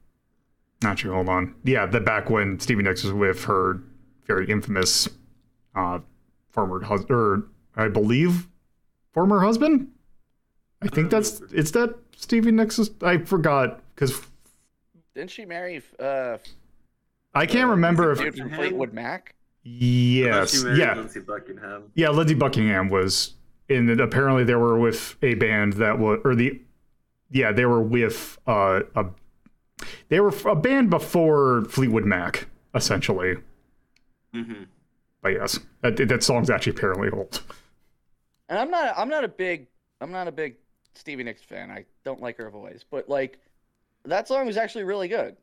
[0.82, 1.14] not sure.
[1.14, 1.56] Hold on.
[1.64, 3.82] Yeah, the back when Stevie Nicks was with her
[4.26, 5.08] very infamous,
[5.76, 6.00] uh,
[6.50, 7.44] former husband, or
[7.76, 8.48] I believe,
[9.14, 9.93] former husband.
[10.84, 12.80] I think that's it's that Stevie Nicks.
[13.02, 14.22] I forgot because
[15.16, 15.82] Didn't she marry?
[16.00, 16.38] Uh,
[17.34, 19.36] I can't remember if dude from Fleetwood Mac.
[19.64, 21.92] yes, yeah, Lindsey Buckingham.
[21.96, 23.34] Yeah, Lindsey Buckingham was
[23.70, 24.00] in it.
[24.00, 26.62] Apparently, they were with a band that was, or the,
[27.32, 29.06] yeah, they were with uh, a,
[30.10, 33.38] they were a band before Fleetwood Mac, essentially.
[34.34, 34.64] hmm
[35.22, 37.42] But yes, that, that song's actually apparently old.
[38.50, 38.94] And I'm not.
[38.98, 39.68] I'm not a big.
[40.02, 40.58] I'm not a big
[40.96, 41.72] Stevie Nicks fan.
[41.72, 43.40] I don't like her voice, but like,
[44.06, 45.38] that song was actually really good.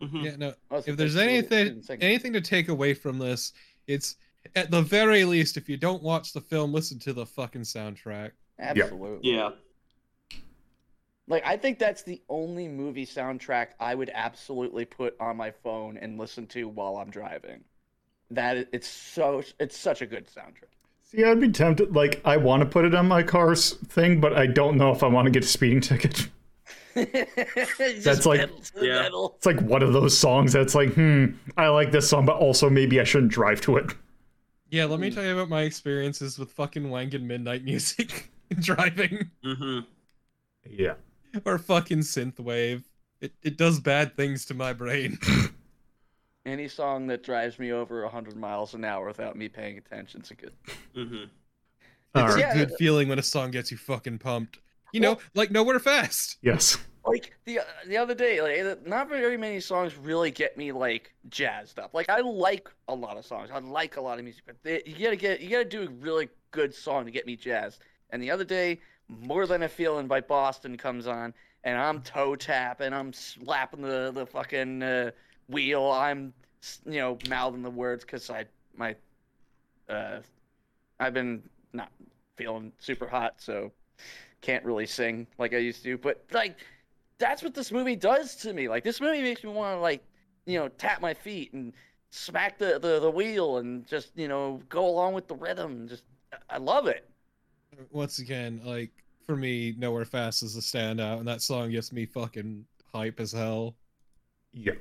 [0.00, 0.54] hmm yeah, no.
[0.70, 3.52] If there's anything anything to take away from this,
[3.86, 4.16] it's
[4.56, 8.32] at the very least, if you don't watch the film, listen to the fucking soundtrack.
[8.58, 9.30] absolutely.
[9.32, 9.50] Yeah.
[11.26, 15.96] Like I think that's the only movie soundtrack I would absolutely put on my phone
[15.98, 17.64] and listen to while I'm driving.
[18.30, 20.77] That it's so it's such a good soundtrack.
[21.10, 21.94] See, I'd be tempted.
[21.96, 25.02] Like, I want to put it on my car's thing, but I don't know if
[25.02, 26.28] I want to get a speeding ticket.
[26.94, 28.50] That's like-
[28.80, 29.08] Yeah.
[29.36, 32.68] It's like one of those songs that's like, hmm, I like this song, but also
[32.68, 33.94] maybe I shouldn't drive to it.
[34.70, 38.30] Yeah, let me tell you about my experiences with fucking wanking midnight music
[38.60, 39.80] driving hmm
[40.68, 40.94] Yeah.
[41.46, 42.82] or fucking synthwave.
[43.22, 45.18] It it does bad things to my brain.
[46.48, 50.30] Any song that drives me over 100 miles an hour without me paying attention is
[50.30, 50.52] a good.
[50.94, 51.24] hmm
[52.14, 52.38] It's right.
[52.38, 52.52] Yeah.
[52.52, 54.58] a good feeling when a song gets you fucking pumped.
[54.92, 56.38] You know, Well- like Nowhere Fast.
[56.42, 56.78] Yes.
[57.04, 61.14] Like the the other day, like uh, not very many songs really get me like
[61.30, 61.94] jazzed up.
[61.94, 64.82] Like I like a lot of songs, I like a lot of music, but they,
[64.84, 67.80] you gotta get you gotta do a really good song to get me jazzed.
[68.10, 71.32] And the other day, "More Than a Feeling" by Boston comes on,
[71.64, 75.10] and I'm toe tapping, I'm slapping the the fucking uh,
[75.48, 76.32] wheel, I'm
[76.84, 78.46] you know mouthing the words because I
[78.76, 78.94] my
[79.88, 80.20] uh
[81.00, 81.42] I've been
[81.72, 81.90] not
[82.36, 83.72] feeling super hot, so
[84.40, 85.98] can't really sing like I used to.
[85.98, 86.56] But like
[87.18, 88.68] that's what this movie does to me.
[88.68, 90.02] Like this movie makes me want to like,
[90.46, 91.72] you know, tap my feet and
[92.10, 95.88] smack the, the the wheel and just you know go along with the rhythm.
[95.88, 96.04] Just
[96.48, 97.08] I love it.
[97.90, 98.90] Once again, like
[99.24, 103.32] for me, Nowhere Fast is a standout, and that song gets me fucking hype as
[103.32, 103.74] hell.
[104.52, 104.72] Yeah.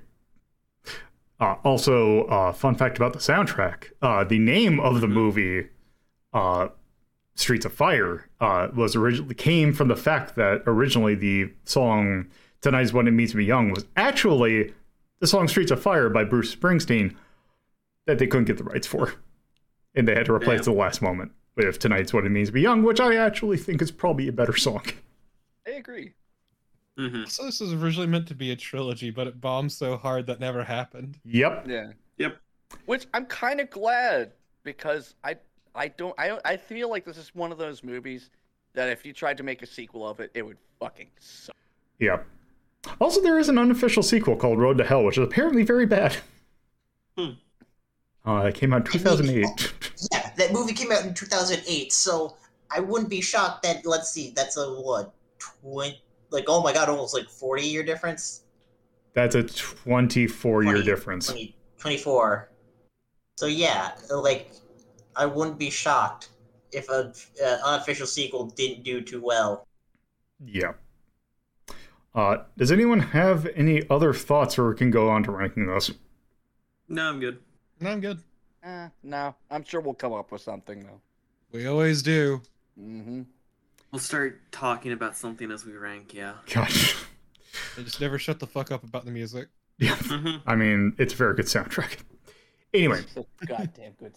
[1.40, 5.68] Uh, also, uh, fun fact about the soundtrack: uh, the name of the movie,
[6.34, 6.68] uh,
[7.36, 12.26] "Streets of Fire," uh, was originally came from the fact that originally the song
[12.62, 14.74] "Tonight's When It Means to Be Young" was actually
[15.20, 17.16] the song "Streets of Fire" by Bruce Springsteen
[18.08, 19.14] that they couldn't get the rights for,
[19.94, 20.74] and they had to replace Damn.
[20.74, 23.82] the last moment with "Tonight's What It Means to Be Young," which I actually think
[23.82, 24.86] is probably a better song.
[25.68, 26.14] I agree.
[26.98, 30.28] Hmm So this was originally meant to be a trilogy, but it bombed so hard
[30.28, 31.20] that never happened.
[31.26, 31.66] Yep.
[31.68, 31.91] Yeah.
[32.18, 32.38] Yep.
[32.86, 34.32] Which I'm kind of glad
[34.64, 35.38] because I
[35.76, 38.30] I don't I don't, I feel like this is one of those movies
[38.74, 41.56] that if you tried to make a sequel of it, it would fucking suck.
[42.00, 42.26] Yep.
[43.02, 46.18] Also, there is an unofficial sequel called Road to Hell, which is apparently very bad.
[47.18, 47.32] Hmm.
[48.26, 49.74] Uh, it came out in 2008.
[50.12, 52.38] Yeah, that movie came out in 2008, so
[52.70, 55.12] I wouldn't be shocked that let's see, that's a what,
[55.64, 58.43] 20, like oh my god, almost like 40 year difference.
[59.13, 61.28] That's a 24 year difference.
[61.28, 62.49] 20, 24.
[63.38, 64.51] So yeah, like
[65.15, 66.30] I wouldn't be shocked
[66.71, 67.13] if a
[67.43, 69.67] uh, unofficial sequel didn't do too well.
[70.43, 70.73] Yeah.
[72.13, 75.91] Uh, does anyone have any other thoughts, or we can go on to ranking this?
[76.89, 77.39] No, I'm good.
[77.80, 78.19] No, I'm good.
[78.63, 81.01] Eh, no, I'm sure we'll come up with something though.
[81.51, 82.41] We always do.
[82.75, 83.23] hmm
[83.92, 86.14] We'll start talking about something as we rank.
[86.14, 86.34] Yeah.
[86.54, 86.96] Gosh.
[87.78, 89.48] I just never shut the fuck up about the music.
[89.80, 89.96] Yeah.
[89.96, 92.00] hmm I mean, it's a very good soundtrack.
[92.74, 93.02] Anyway,
[93.46, 94.14] Goddamn good.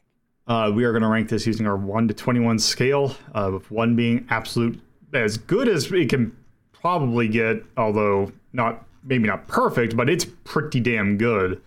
[0.46, 3.70] Uh, we are going to rank this using our 1 to 21 scale, uh, with
[3.70, 4.80] 1 being absolute
[5.12, 6.36] as good as it can
[6.72, 11.62] probably get, although not maybe not perfect, but it's pretty damn good.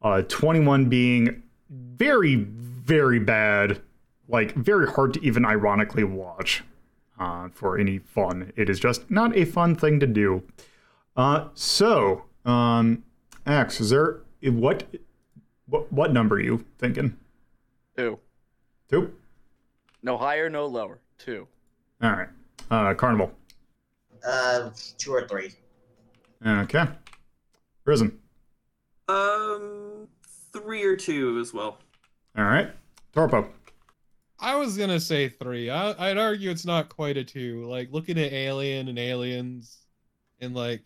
[0.00, 3.80] Uh, 21 being very, very bad,
[4.28, 6.64] like very hard to even ironically watch
[7.22, 8.52] uh, for any fun.
[8.56, 10.42] It is just not a fun thing to do.
[11.16, 13.04] Uh, so, um,
[13.46, 14.84] Axe, is there what,
[15.66, 17.16] what, what number are you thinking?
[17.96, 18.18] Two.
[18.88, 19.14] Two.
[20.02, 20.98] No higher, no lower.
[21.18, 21.46] Two.
[22.02, 22.28] All right.
[22.70, 23.30] Uh, Carnival.
[24.26, 25.52] Uh, two or three.
[26.44, 26.86] Okay.
[27.84, 28.18] Risen.
[29.08, 30.08] Um,
[30.52, 31.78] three or two as well.
[32.36, 32.70] All right.
[33.14, 33.48] Torpo.
[34.42, 35.70] I was gonna say three.
[35.70, 37.64] I, I'd argue it's not quite a two.
[37.66, 39.78] Like looking at Alien and Aliens,
[40.40, 40.82] and like,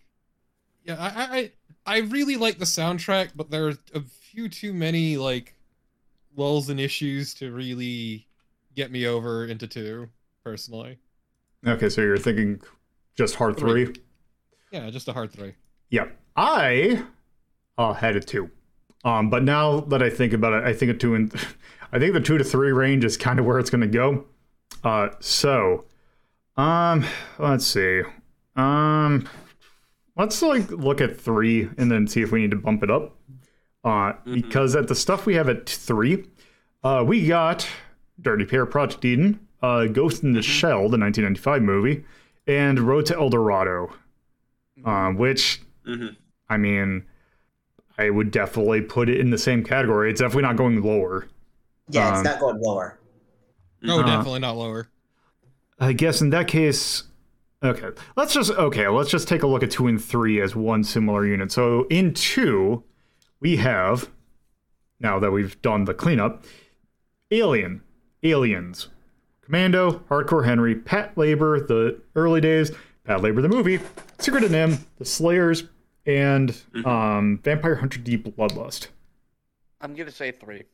[0.85, 1.53] yeah, I
[1.87, 5.55] I I really like the soundtrack, but there's a few too many like
[6.37, 8.29] lulls and issues to really
[8.75, 10.11] get me over into two
[10.45, 10.99] personally.
[11.67, 12.63] Okay, so you're thinking
[13.17, 13.87] just hard Three.
[13.87, 13.95] three.
[14.71, 15.55] Yeah, just a hard three.
[15.91, 17.05] Yeah, I
[17.79, 18.51] uh, had a two.
[19.05, 21.33] Um, but now that I think about it, I think a two and
[21.93, 24.25] I think the two to three range is kind of where it's going to go.
[24.85, 25.85] Uh, so,
[26.57, 27.05] um,
[27.39, 28.03] let's see.
[28.57, 29.29] Um,
[30.17, 33.17] let's like look at three and then see if we need to bump it up.
[33.85, 36.25] Uh, because at the stuff we have at three,
[36.83, 37.69] uh, we got
[38.21, 42.05] Dirty Pair, Project Eden, uh, Ghost in the Shell, the 1995 movie,
[42.49, 43.93] and Road to El Dorado,
[44.85, 46.09] um, which hmm
[46.49, 47.05] I mean,
[47.99, 50.11] I would definitely put it in the same category.
[50.11, 51.29] It's definitely not going lower.
[51.89, 52.99] Yeah, Um, it's not going lower.
[53.83, 54.89] No, Uh, definitely not lower.
[55.79, 57.05] I guess in that case,
[57.63, 60.83] okay, let's just okay, let's just take a look at two and three as one
[60.85, 61.53] similar unit.
[61.53, 62.83] So in two,
[63.41, 64.11] we have
[64.99, 66.45] now that we've done the cleanup,
[67.31, 67.83] Alien,
[68.23, 68.89] Aliens,
[69.43, 72.73] Commando, Hardcore Henry, Patlabor, the early days,
[73.07, 73.79] Patlabor the movie,
[74.19, 75.65] Secret of NIMH, The Slayers,
[76.07, 78.89] and um, Vampire Hunter D Bloodlust.
[79.83, 80.65] I'm gonna say three.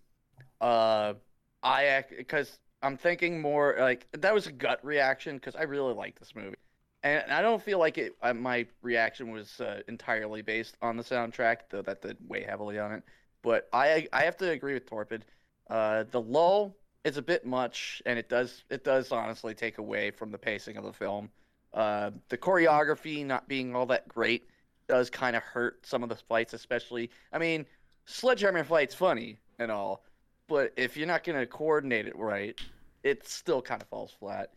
[0.62, 1.14] Uh,
[1.62, 6.18] I because I'm thinking more like that was a gut reaction because I really like
[6.18, 6.56] this movie,
[7.02, 8.14] and I don't feel like it.
[8.34, 12.92] My reaction was uh, entirely based on the soundtrack, though that did weigh heavily on
[12.92, 13.02] it.
[13.42, 15.24] But I I have to agree with Torpid.
[15.68, 20.10] Uh, the lull is a bit much, and it does it does honestly take away
[20.10, 21.30] from the pacing of the film.
[21.74, 24.48] Uh, the choreography not being all that great
[24.88, 27.10] does kind of hurt some of the fights, especially.
[27.32, 27.66] I mean,
[28.04, 30.04] Sledgehammer fight's funny and all,
[30.52, 32.60] but if you're not gonna coordinate it right,
[33.02, 34.50] it still kind of falls flat.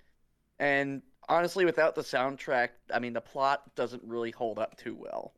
[0.59, 5.33] And honestly, without the soundtrack, I mean, the plot doesn't really hold up too well.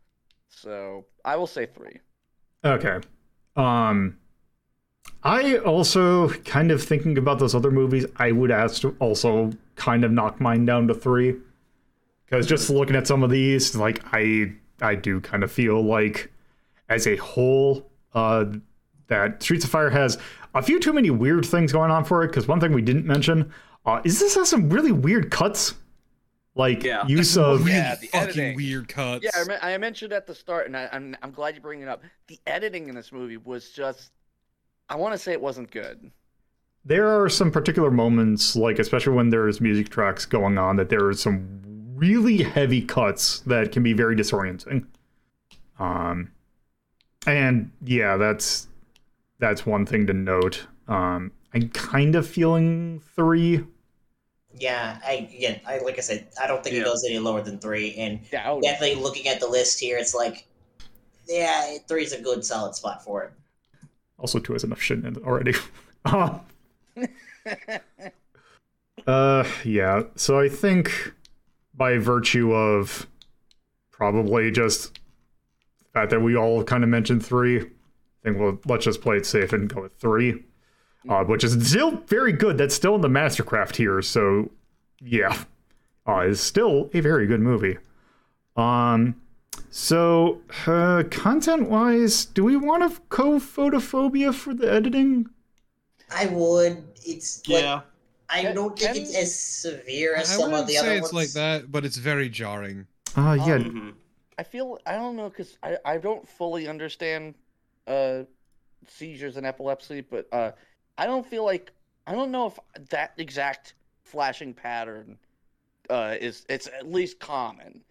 [0.49, 1.99] So I will say three.
[2.65, 2.99] Okay.
[3.55, 4.17] Um
[5.23, 10.03] I also kind of thinking about those other movies, I would ask to also kind
[10.03, 11.35] of knock mine down to 3.
[12.29, 16.31] Cuz just looking at some of these, like I I do kind of feel like
[16.89, 18.45] as a whole uh
[19.07, 20.17] that Streets of Fire has
[20.55, 23.05] a few too many weird things going on for it cuz one thing we didn't
[23.05, 23.51] mention
[23.85, 25.75] uh, is this has some really weird cuts
[26.55, 27.05] like Yeah.
[27.07, 28.55] use of Yeah, the fucking editing.
[28.55, 29.23] weird cuts.
[29.23, 31.87] Yeah, I, I mentioned at the start, and I, I'm I'm glad you bring it
[31.87, 32.01] up.
[32.27, 34.11] The editing in this movie was just,
[34.89, 36.11] I want to say it wasn't good.
[36.83, 41.05] there are some particular moments, like especially when there's music tracks going on, that there
[41.05, 41.47] are some
[41.95, 44.85] really heavy cuts that can be very disorienting.
[45.79, 46.31] Um,
[47.25, 48.67] and yeah, that's
[49.39, 50.67] that's one thing to note.
[50.87, 53.63] Um, I'm kind of feeling three.
[54.53, 57.59] Yeah, I again, I like I said, I don't think it goes any lower than
[57.59, 57.95] three.
[57.95, 60.47] And Yeah, definitely looking at the list here, it's like,
[61.27, 63.33] yeah, three's a good solid spot for it.
[64.17, 65.53] Also, two has enough shit in it already.
[66.05, 66.39] uh,
[69.07, 70.03] uh, yeah.
[70.15, 71.13] So I think
[71.75, 73.07] by virtue of
[73.91, 74.95] probably just
[75.79, 77.67] the fact that we all kind of mentioned three, I
[78.27, 80.43] think we'll let's just play it safe and go with three,
[81.09, 82.57] uh, which is still very good.
[82.57, 84.01] That's still in the Mastercraft here.
[84.01, 84.51] So
[85.01, 85.43] yeah,
[86.07, 87.77] uh, it's still a very good movie.
[88.55, 89.15] Um,
[89.69, 95.27] so uh, content wise, do we want to co photophobia for the editing?
[96.13, 96.83] I would.
[97.05, 97.81] It's like Yeah.
[98.29, 101.13] I don't think can- it's as severe I as some wouldn't of the say it's
[101.13, 102.87] like that, but it's very jarring.
[103.15, 103.93] Uh, yeah, Mhm.
[104.37, 107.35] I feel I don't know because I I don't fully understand
[107.87, 108.23] uh
[108.87, 110.51] seizures and epilepsy, but uh
[110.97, 111.71] I don't feel like
[112.05, 112.59] I don't know if
[112.89, 113.73] that exact
[114.03, 115.17] flashing pattern
[115.89, 117.81] uh is it's at least common.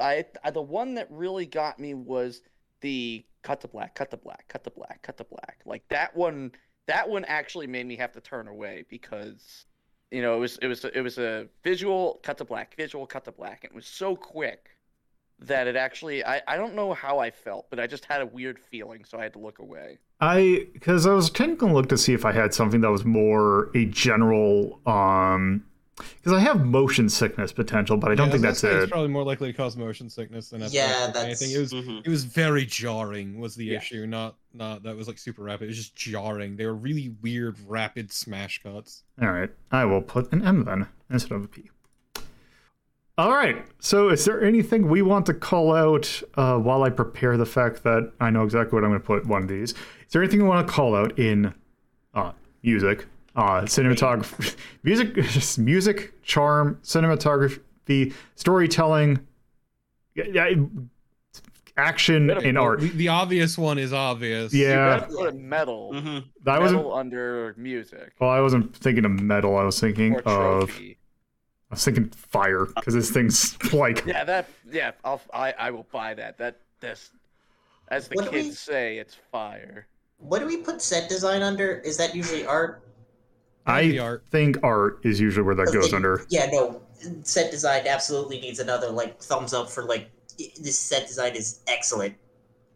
[0.00, 2.42] I, I the one that really got me was
[2.80, 5.58] the cut to black, cut to black, cut to black, cut to black.
[5.64, 6.52] Like that one
[6.86, 9.66] that one actually made me have to turn away because
[10.10, 13.24] you know it was it was it was a visual cut to black, visual cut
[13.24, 13.64] to black.
[13.64, 14.71] It was so quick
[15.46, 18.26] that it actually I, I don't know how I felt, but I just had a
[18.26, 19.98] weird feeling, so I had to look away.
[20.20, 23.04] I because I was taking a look to see if I had something that was
[23.04, 25.64] more a general um
[26.16, 28.72] Because I have motion sickness potential, but I don't Yeah, think I that's was gonna
[28.74, 28.82] say it.
[28.84, 31.50] It's probably more likely to cause motion sickness than Yeah, that's- anything.
[31.50, 32.06] It was Mhm.
[32.06, 33.78] it was very jarring was the Yeah.
[33.78, 35.64] issue, not not that was like super rapid.
[35.64, 36.56] It was just jarring.
[36.56, 39.02] They were really weird, rapid smash cuts.
[39.20, 41.70] All right, I will put an M then instead of a P.
[43.18, 43.64] All right.
[43.78, 47.82] So, is there anything we want to call out uh, while I prepare the fact
[47.84, 49.72] that I know exactly what I'm going to put one of these?
[49.72, 51.52] Is there anything you want to call out in
[52.14, 52.32] uh,
[52.62, 53.06] music,
[53.36, 59.20] uh, cinematography, music, music, charm, cinematography, storytelling,
[60.14, 60.54] yeah, yeah,
[61.76, 62.80] action, Better and art?
[62.80, 64.54] The, the obvious one is obvious.
[64.54, 66.78] Yeah, better put a metal, hmm I wasn't.
[66.78, 69.58] metal under music Well, I wasn't thinking of metal.
[69.58, 70.80] I was thinking or of.
[71.72, 71.74] Trophy.
[71.74, 74.48] I was thinking fire because this thing's like Yeah, that.
[74.70, 75.20] Yeah, I'll.
[75.32, 75.52] I.
[75.58, 76.38] I will buy that.
[76.38, 76.58] That.
[76.80, 77.10] This.
[77.88, 79.86] As the What kids we- say, it's fire.
[80.18, 81.78] What do we put set design under?
[81.80, 82.82] Is that usually art?
[83.66, 84.24] I art.
[84.30, 86.24] think art is usually where that goes they- under.
[86.28, 86.80] Yeah, no.
[87.22, 90.08] Set design absolutely needs another like thumbs up for like
[90.60, 92.14] this set design is excellent.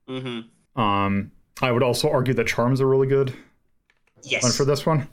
[0.09, 0.40] hmm
[0.74, 1.30] Um,
[1.62, 3.32] I would also argue that charms are really good
[4.24, 4.42] Yes.
[4.42, 5.09] one for this one.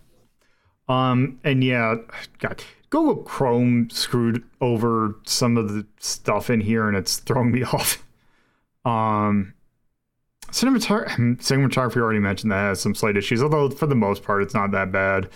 [0.87, 1.95] Um, and yeah,
[2.39, 7.63] God, Google Chrome screwed over some of the stuff in here, and it's throwing me
[7.73, 8.05] off.
[8.85, 9.53] Um,
[10.51, 14.53] cinematography, cinematography already mentioned that has some slight issues, although for the most part, it's
[14.53, 15.29] not that bad.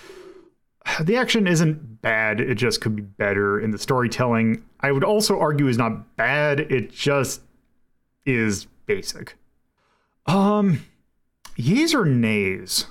[1.02, 3.60] The action isn't bad; it just could be better.
[3.60, 6.60] And the storytelling, I would also argue, is not bad.
[6.60, 7.42] It just
[8.26, 9.36] is basic.
[10.28, 10.86] Um,
[11.56, 12.86] yeas or nays?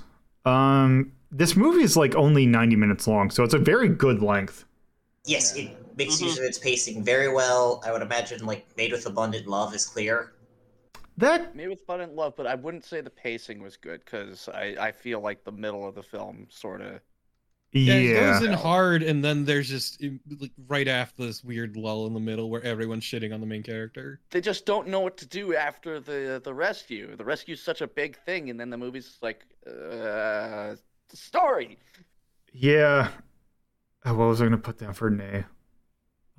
[0.45, 4.65] Um, this movie is like only 90 minutes long, so it's a very good length.
[5.25, 5.65] Yes, Yeah.
[5.69, 6.21] it makes Mhm.
[6.25, 7.81] use of its pacing very well.
[7.85, 10.33] I would imagine like made with abundant love is clear.
[11.17, 14.75] That Maybe it's abundant love, but I wouldn't say the pacing was good because I.
[14.79, 17.01] I feel like the middle of the film sort of.
[17.73, 20.01] Yeah, yeah, it goes in hard, and then there's just
[20.39, 23.61] like, right after this weird lull in the middle where everyone's shitting on the main
[23.61, 24.21] character.
[24.29, 27.15] They just don't know what to do after the the rescue.
[27.15, 30.75] The rescue's such a big thing, and then the movie's like, uh,
[31.09, 31.77] the story.
[32.53, 33.09] yeah.
[34.05, 35.43] Uh, what was I gonna put down for nay?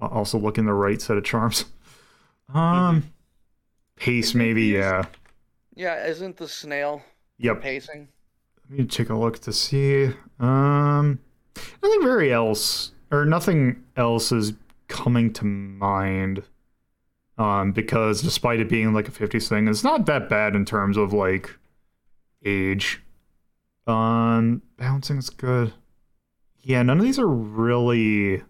[0.00, 1.64] I'll also look in the right set of charms.
[2.54, 3.12] Um,
[3.96, 4.62] pace maybe.
[4.66, 5.04] Yeah.
[5.74, 7.02] Yeah, isn't the snail
[7.38, 7.60] Yep.
[7.60, 8.08] pacing?
[8.70, 10.10] Let me take a look to see.
[10.40, 11.18] Um,
[11.82, 14.54] nothing very else, or nothing else is
[14.88, 16.42] coming to mind.
[17.36, 20.96] Um, because despite it being like a 50s thing, it's not that bad in terms
[20.96, 21.50] of like
[22.44, 23.02] age.
[23.88, 25.72] Um, bouncing is good.
[26.60, 28.42] Yeah, none of these are really.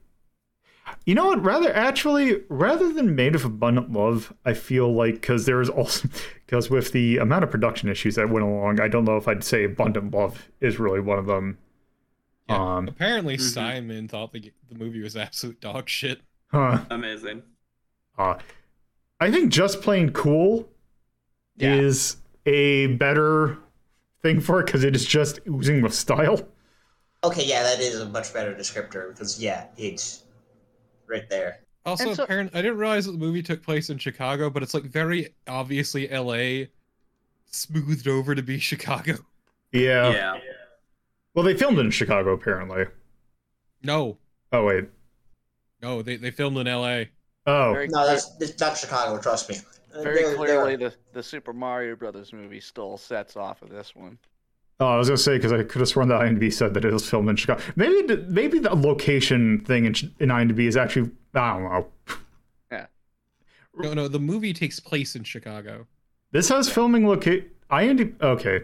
[1.05, 1.45] You know what?
[1.45, 6.09] Rather, actually, rather than Made of Abundant Love, I feel like because there's also
[6.47, 9.45] because with the amount of production issues that went along, I don't know if I'd
[9.45, 11.59] say Abundant Love is really one of them.
[12.49, 12.77] Yeah.
[12.77, 13.41] Um, Apparently, Mhm.
[13.53, 16.21] Simon thought the the movie was absolute dog shit.
[16.51, 16.79] huh.
[16.91, 17.43] Amazing.
[18.17, 18.37] Uh,
[19.21, 20.69] I think just plain cool
[21.57, 21.75] Yeah.
[21.75, 22.17] is
[22.47, 23.59] a better
[24.23, 26.41] thing for it because it is just oozing with style.
[27.25, 30.25] Okay, yeah, that is a much better descriptor because yeah, it's
[31.07, 31.61] right there.
[31.87, 34.63] Also, And so- apparent I didn't realize that the movie took place in Chicago, but
[34.63, 36.71] it's like very obviously L.A.
[37.51, 39.15] smoothed over to be Chicago.
[39.73, 40.13] Yeah.
[40.13, 40.39] yeah.
[41.35, 42.85] Well, they filmed in Chicago apparently.
[43.83, 44.19] No,
[44.53, 44.87] Oh wait.
[45.83, 47.11] no, they they filmed in L.A.
[47.47, 47.73] Oh.
[47.89, 49.21] No, that's, that's not Chicago.
[49.21, 49.57] Trust me.
[50.03, 53.95] Very they're- clearly they're- the the Super Mario Brothers movie still sets off of this
[53.97, 54.19] one.
[54.81, 56.93] Oh, I was gonna say because I could have sworn that IMDb said that it
[56.93, 57.61] was filmed in Chicago.
[57.75, 61.87] Maybe the, maybe the location thing in, in IMDb is actually I don't know.
[62.71, 62.87] Yeah.
[63.77, 65.87] No, no, the movie takes place in Chicago.
[66.33, 67.51] This has filming location.
[67.71, 68.21] IMDb.
[68.23, 68.63] Okay.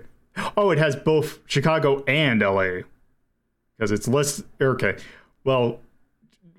[0.57, 2.83] Oh, it has both Chicago and LA
[3.77, 4.45] because it's list.
[4.61, 4.97] Okay.
[5.45, 5.81] Well,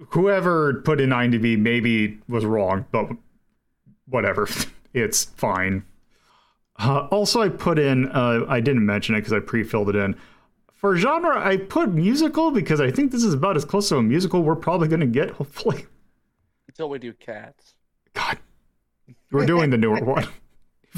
[0.10, 3.10] whoever put in IMDb maybe was wrong, but
[4.08, 4.48] whatever.
[4.94, 5.84] it's fine.
[6.78, 8.08] Uh, also, I put in.
[8.12, 10.16] Uh, I didn't mention it because I pre-filled it in.
[10.74, 14.04] For genre, I put musical because I think this is about as close to a
[14.04, 15.30] musical we're probably going to get.
[15.32, 15.86] Hopefully,
[16.68, 17.76] Until we do cats.
[18.14, 18.38] God,
[19.32, 20.28] we're doing the newer one.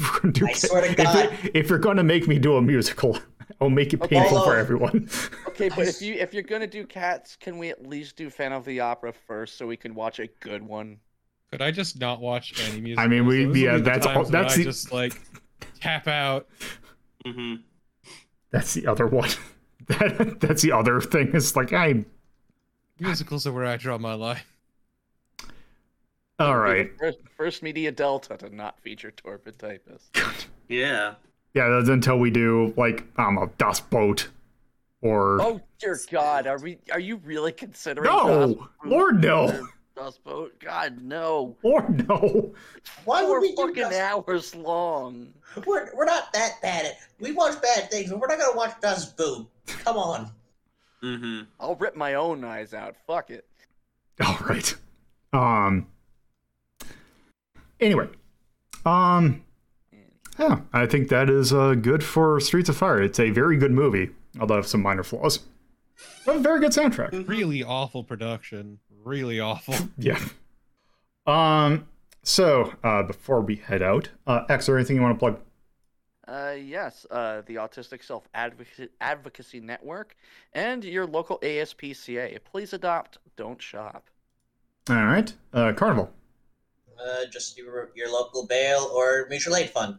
[0.00, 1.16] If we're gonna do I swear to if, God.
[1.42, 3.18] it- if you're gonna make me do a musical,
[3.60, 4.14] I'll make it Okay.
[4.20, 5.08] painful for everyone.
[5.48, 8.58] Okay, but if you if you're gonna do cats, can we at least do Phantom
[8.58, 10.98] of the Opera first so we can watch a good one?
[11.50, 12.98] Could I just not watch any music?
[13.02, 15.20] I mean, we- yeah, that's all- that's I just like
[15.80, 16.46] tap out.
[17.24, 17.62] Mm-hmm.
[18.50, 19.30] That's the other one.
[19.88, 21.30] That that's the other thing.
[21.32, 22.04] It's like I.
[23.00, 24.42] Musicals are where I draw my line.
[26.38, 26.90] All Be the right.
[26.98, 30.14] First, first media delta to not feature torpid typist.
[30.68, 31.14] Yeah.
[31.54, 34.28] Yeah, that's until we do like I don't know, Das Boot
[35.00, 36.76] or Oh dear God, are we?
[36.92, 38.10] Are you really considering?
[38.10, 39.68] no, Lord no,
[39.98, 40.04] Boat?
[40.04, 40.60] Das Boot?
[40.60, 41.56] God no.
[41.62, 42.54] Or no.
[43.04, 45.28] Why would Four we do fucking Dust- hours long.
[45.66, 48.56] We're, we're not that bad at We watch bad things, but we're not going to
[48.56, 49.46] watch Das Boot.
[49.66, 50.30] Come on.
[51.02, 51.42] Mm-hmm.
[51.60, 52.96] I'll rip my own eyes out.
[53.06, 53.46] Fuck it.
[54.24, 54.74] All right.
[55.32, 55.86] Um.
[57.80, 58.08] Anyway,
[58.84, 59.44] um.
[60.38, 63.02] Yeah, I think that is uh, good for Streets of Fire.
[63.02, 65.40] It's a very good movie, although have some minor flaws.
[66.24, 67.28] But a very good soundtrack.
[67.28, 68.78] Really awful production.
[69.08, 69.74] Really awful.
[69.98, 70.20] Yeah.
[71.26, 71.88] Um.
[72.22, 75.40] So, uh, before we head out, uh, X, is there anything you want to plug?
[76.26, 80.14] Uh, yes, uh, the Autistic Self Advocacy, Advocacy Network
[80.52, 82.38] and your local ASPCA.
[82.44, 84.10] Please adopt, don't shop.
[84.90, 85.32] All right.
[85.54, 86.10] Uh, Carnival.
[87.02, 89.98] Uh, just your, your local bail or mutual aid fund.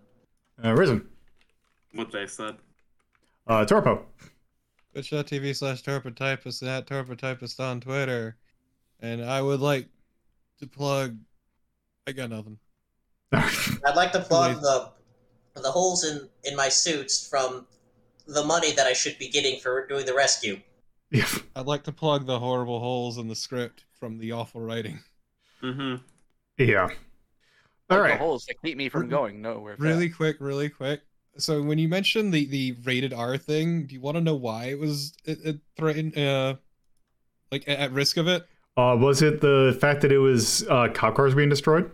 [0.64, 1.08] Uh, Risen.
[1.94, 2.58] What they said.
[3.48, 4.04] Uh, Torpo.
[4.94, 8.36] Twitch.tv slash torpotypist at torpotypist on Twitter.
[9.02, 9.88] And I would like
[10.60, 11.18] to plug.
[12.08, 12.60] I got nothing.
[13.34, 14.92] I'd like to plug the
[15.56, 17.68] the holes in, in my suits from
[18.28, 20.62] the money that I should be getting for doing the rescue.
[21.12, 21.28] yeah.
[21.56, 25.04] I'd like to plug the horrible holes in the script from the awful writing.
[25.64, 26.04] Mm-hmm.
[26.58, 26.90] Yeah.
[27.90, 28.14] All Like right.
[28.14, 29.78] The holes that keep me from going nowhere.
[29.78, 29.82] fast.
[29.84, 31.02] Really quick, really quick.
[31.38, 34.66] So when you mentioned the the rated R thing, do you want to know why
[34.66, 36.56] it was it, it threatened uh
[37.52, 38.48] like at, at risk of it?
[38.80, 41.92] Uh, was it the fact that it was uh, cop cars being destroyed?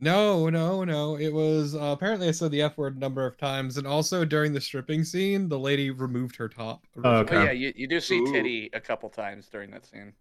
[0.00, 1.18] No, no, no.
[1.18, 4.24] It was uh, apparently I said the F word a number of times, and also
[4.24, 6.86] during the stripping scene, the lady removed her top.
[7.04, 7.36] Okay.
[7.36, 8.32] Oh yeah, you, you do see Ooh.
[8.32, 10.12] titty a couple times during that scene.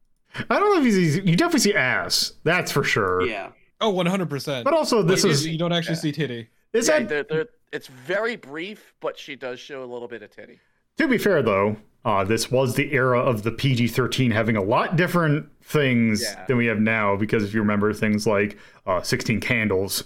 [0.49, 2.33] I don't know if you see, you definitely see ass.
[2.43, 3.21] That's for sure.
[3.27, 3.51] Yeah.
[3.79, 4.65] Oh, one hundred percent.
[4.65, 6.01] But also, this you, is you don't actually yeah.
[6.01, 6.47] see titty.
[6.73, 10.23] is yeah, that they're, they're, it's very brief, but she does show a little bit
[10.23, 10.59] of titty.
[10.97, 11.77] To be fair though.
[12.05, 16.45] Uh, this was the era of the PG-13 having a lot different things Yeah.
[16.47, 17.17] than we have now.
[17.17, 20.05] Because if you remember things like uh, 16 Candles,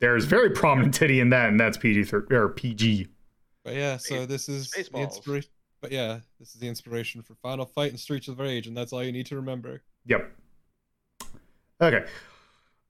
[0.00, 3.08] there's very prominent titty in that, and that's PG-13 or PG.
[3.62, 5.02] But yeah, so this is the Spaceballs.
[5.02, 5.50] inspiration.
[5.82, 8.92] But yeah, this is the inspiration for Final Fight and Streets of Rage, and that's
[8.94, 9.82] all you need to remember.
[10.06, 10.32] Yep.
[11.82, 12.04] Okay.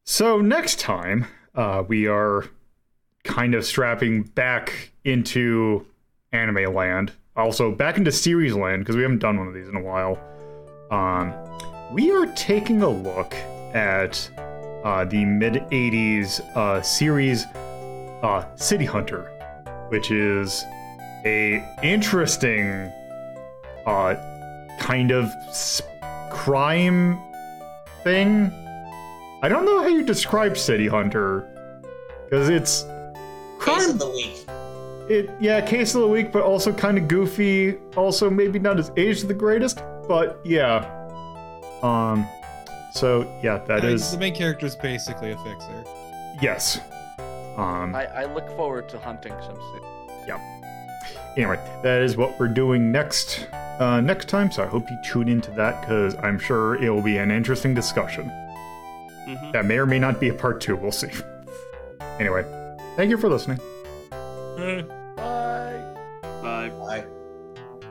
[0.05, 1.27] So next time,
[1.57, 2.45] uh, we are
[3.25, 5.85] kind of strapping back into
[6.33, 9.77] anime land, also back into series land because we haven't done one of these in
[9.77, 10.19] a while.
[10.91, 11.35] Um,
[11.93, 13.35] we are taking a look
[13.75, 14.31] at
[14.85, 17.45] uh, the mid '80s uh, series
[18.23, 19.23] uh, City Hunter,
[19.89, 20.65] which is
[21.25, 22.91] a interesting
[23.87, 24.15] uh,
[24.79, 25.83] kind of s-
[26.31, 27.19] crime
[28.05, 28.53] thing.
[29.43, 31.49] I don't know how you describe City Hunter
[32.25, 32.89] because it's Case
[33.59, 33.91] crime.
[33.91, 34.47] of the week.
[35.09, 37.79] It yeah, case of the week, but also kind of goofy.
[37.97, 40.95] Also maybe not as aged the greatest, but yeah.
[41.83, 42.27] Um.
[42.93, 45.85] So yeah, that I is the main character is basically a fixer.
[46.43, 46.81] yes.
[47.57, 47.95] Um.
[47.95, 49.59] I, I look forward to hunting some
[50.27, 50.59] yeah
[51.39, 54.51] anyway, that is what we're doing next uh, next time.
[54.51, 57.75] So I hope you tune into that because I'm sure it will be an interesting
[57.75, 58.25] discussion.
[59.27, 59.53] Mm-hmm.
[59.53, 60.77] That may or may not be a part two.
[60.77, 61.11] We'll see.
[62.19, 62.45] Anyway,
[62.97, 63.59] thank you for listening.
[64.11, 64.98] Bye.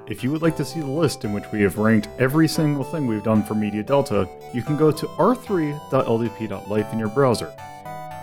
[0.09, 2.85] If you would like to see the list in which we have ranked every single
[2.85, 7.53] thing we've done for Media Delta, you can go to r3.ldp.life in your browser.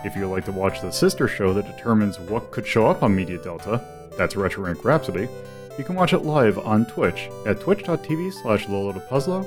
[0.03, 3.03] If you would like to watch the sister show that determines what could show up
[3.03, 3.85] on Media Delta,
[4.17, 5.27] that's Retro Rank Rhapsody,
[5.77, 9.45] you can watch it live on Twitch at twitch.tv slash Puzzlo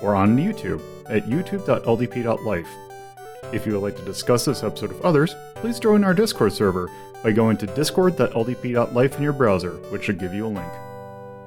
[0.00, 2.68] or on YouTube at youtube.ldp.life.
[3.52, 6.88] If you would like to discuss this episode with others, please join our Discord server
[7.24, 10.72] by going to discord.ldp.life in your browser, which should give you a link.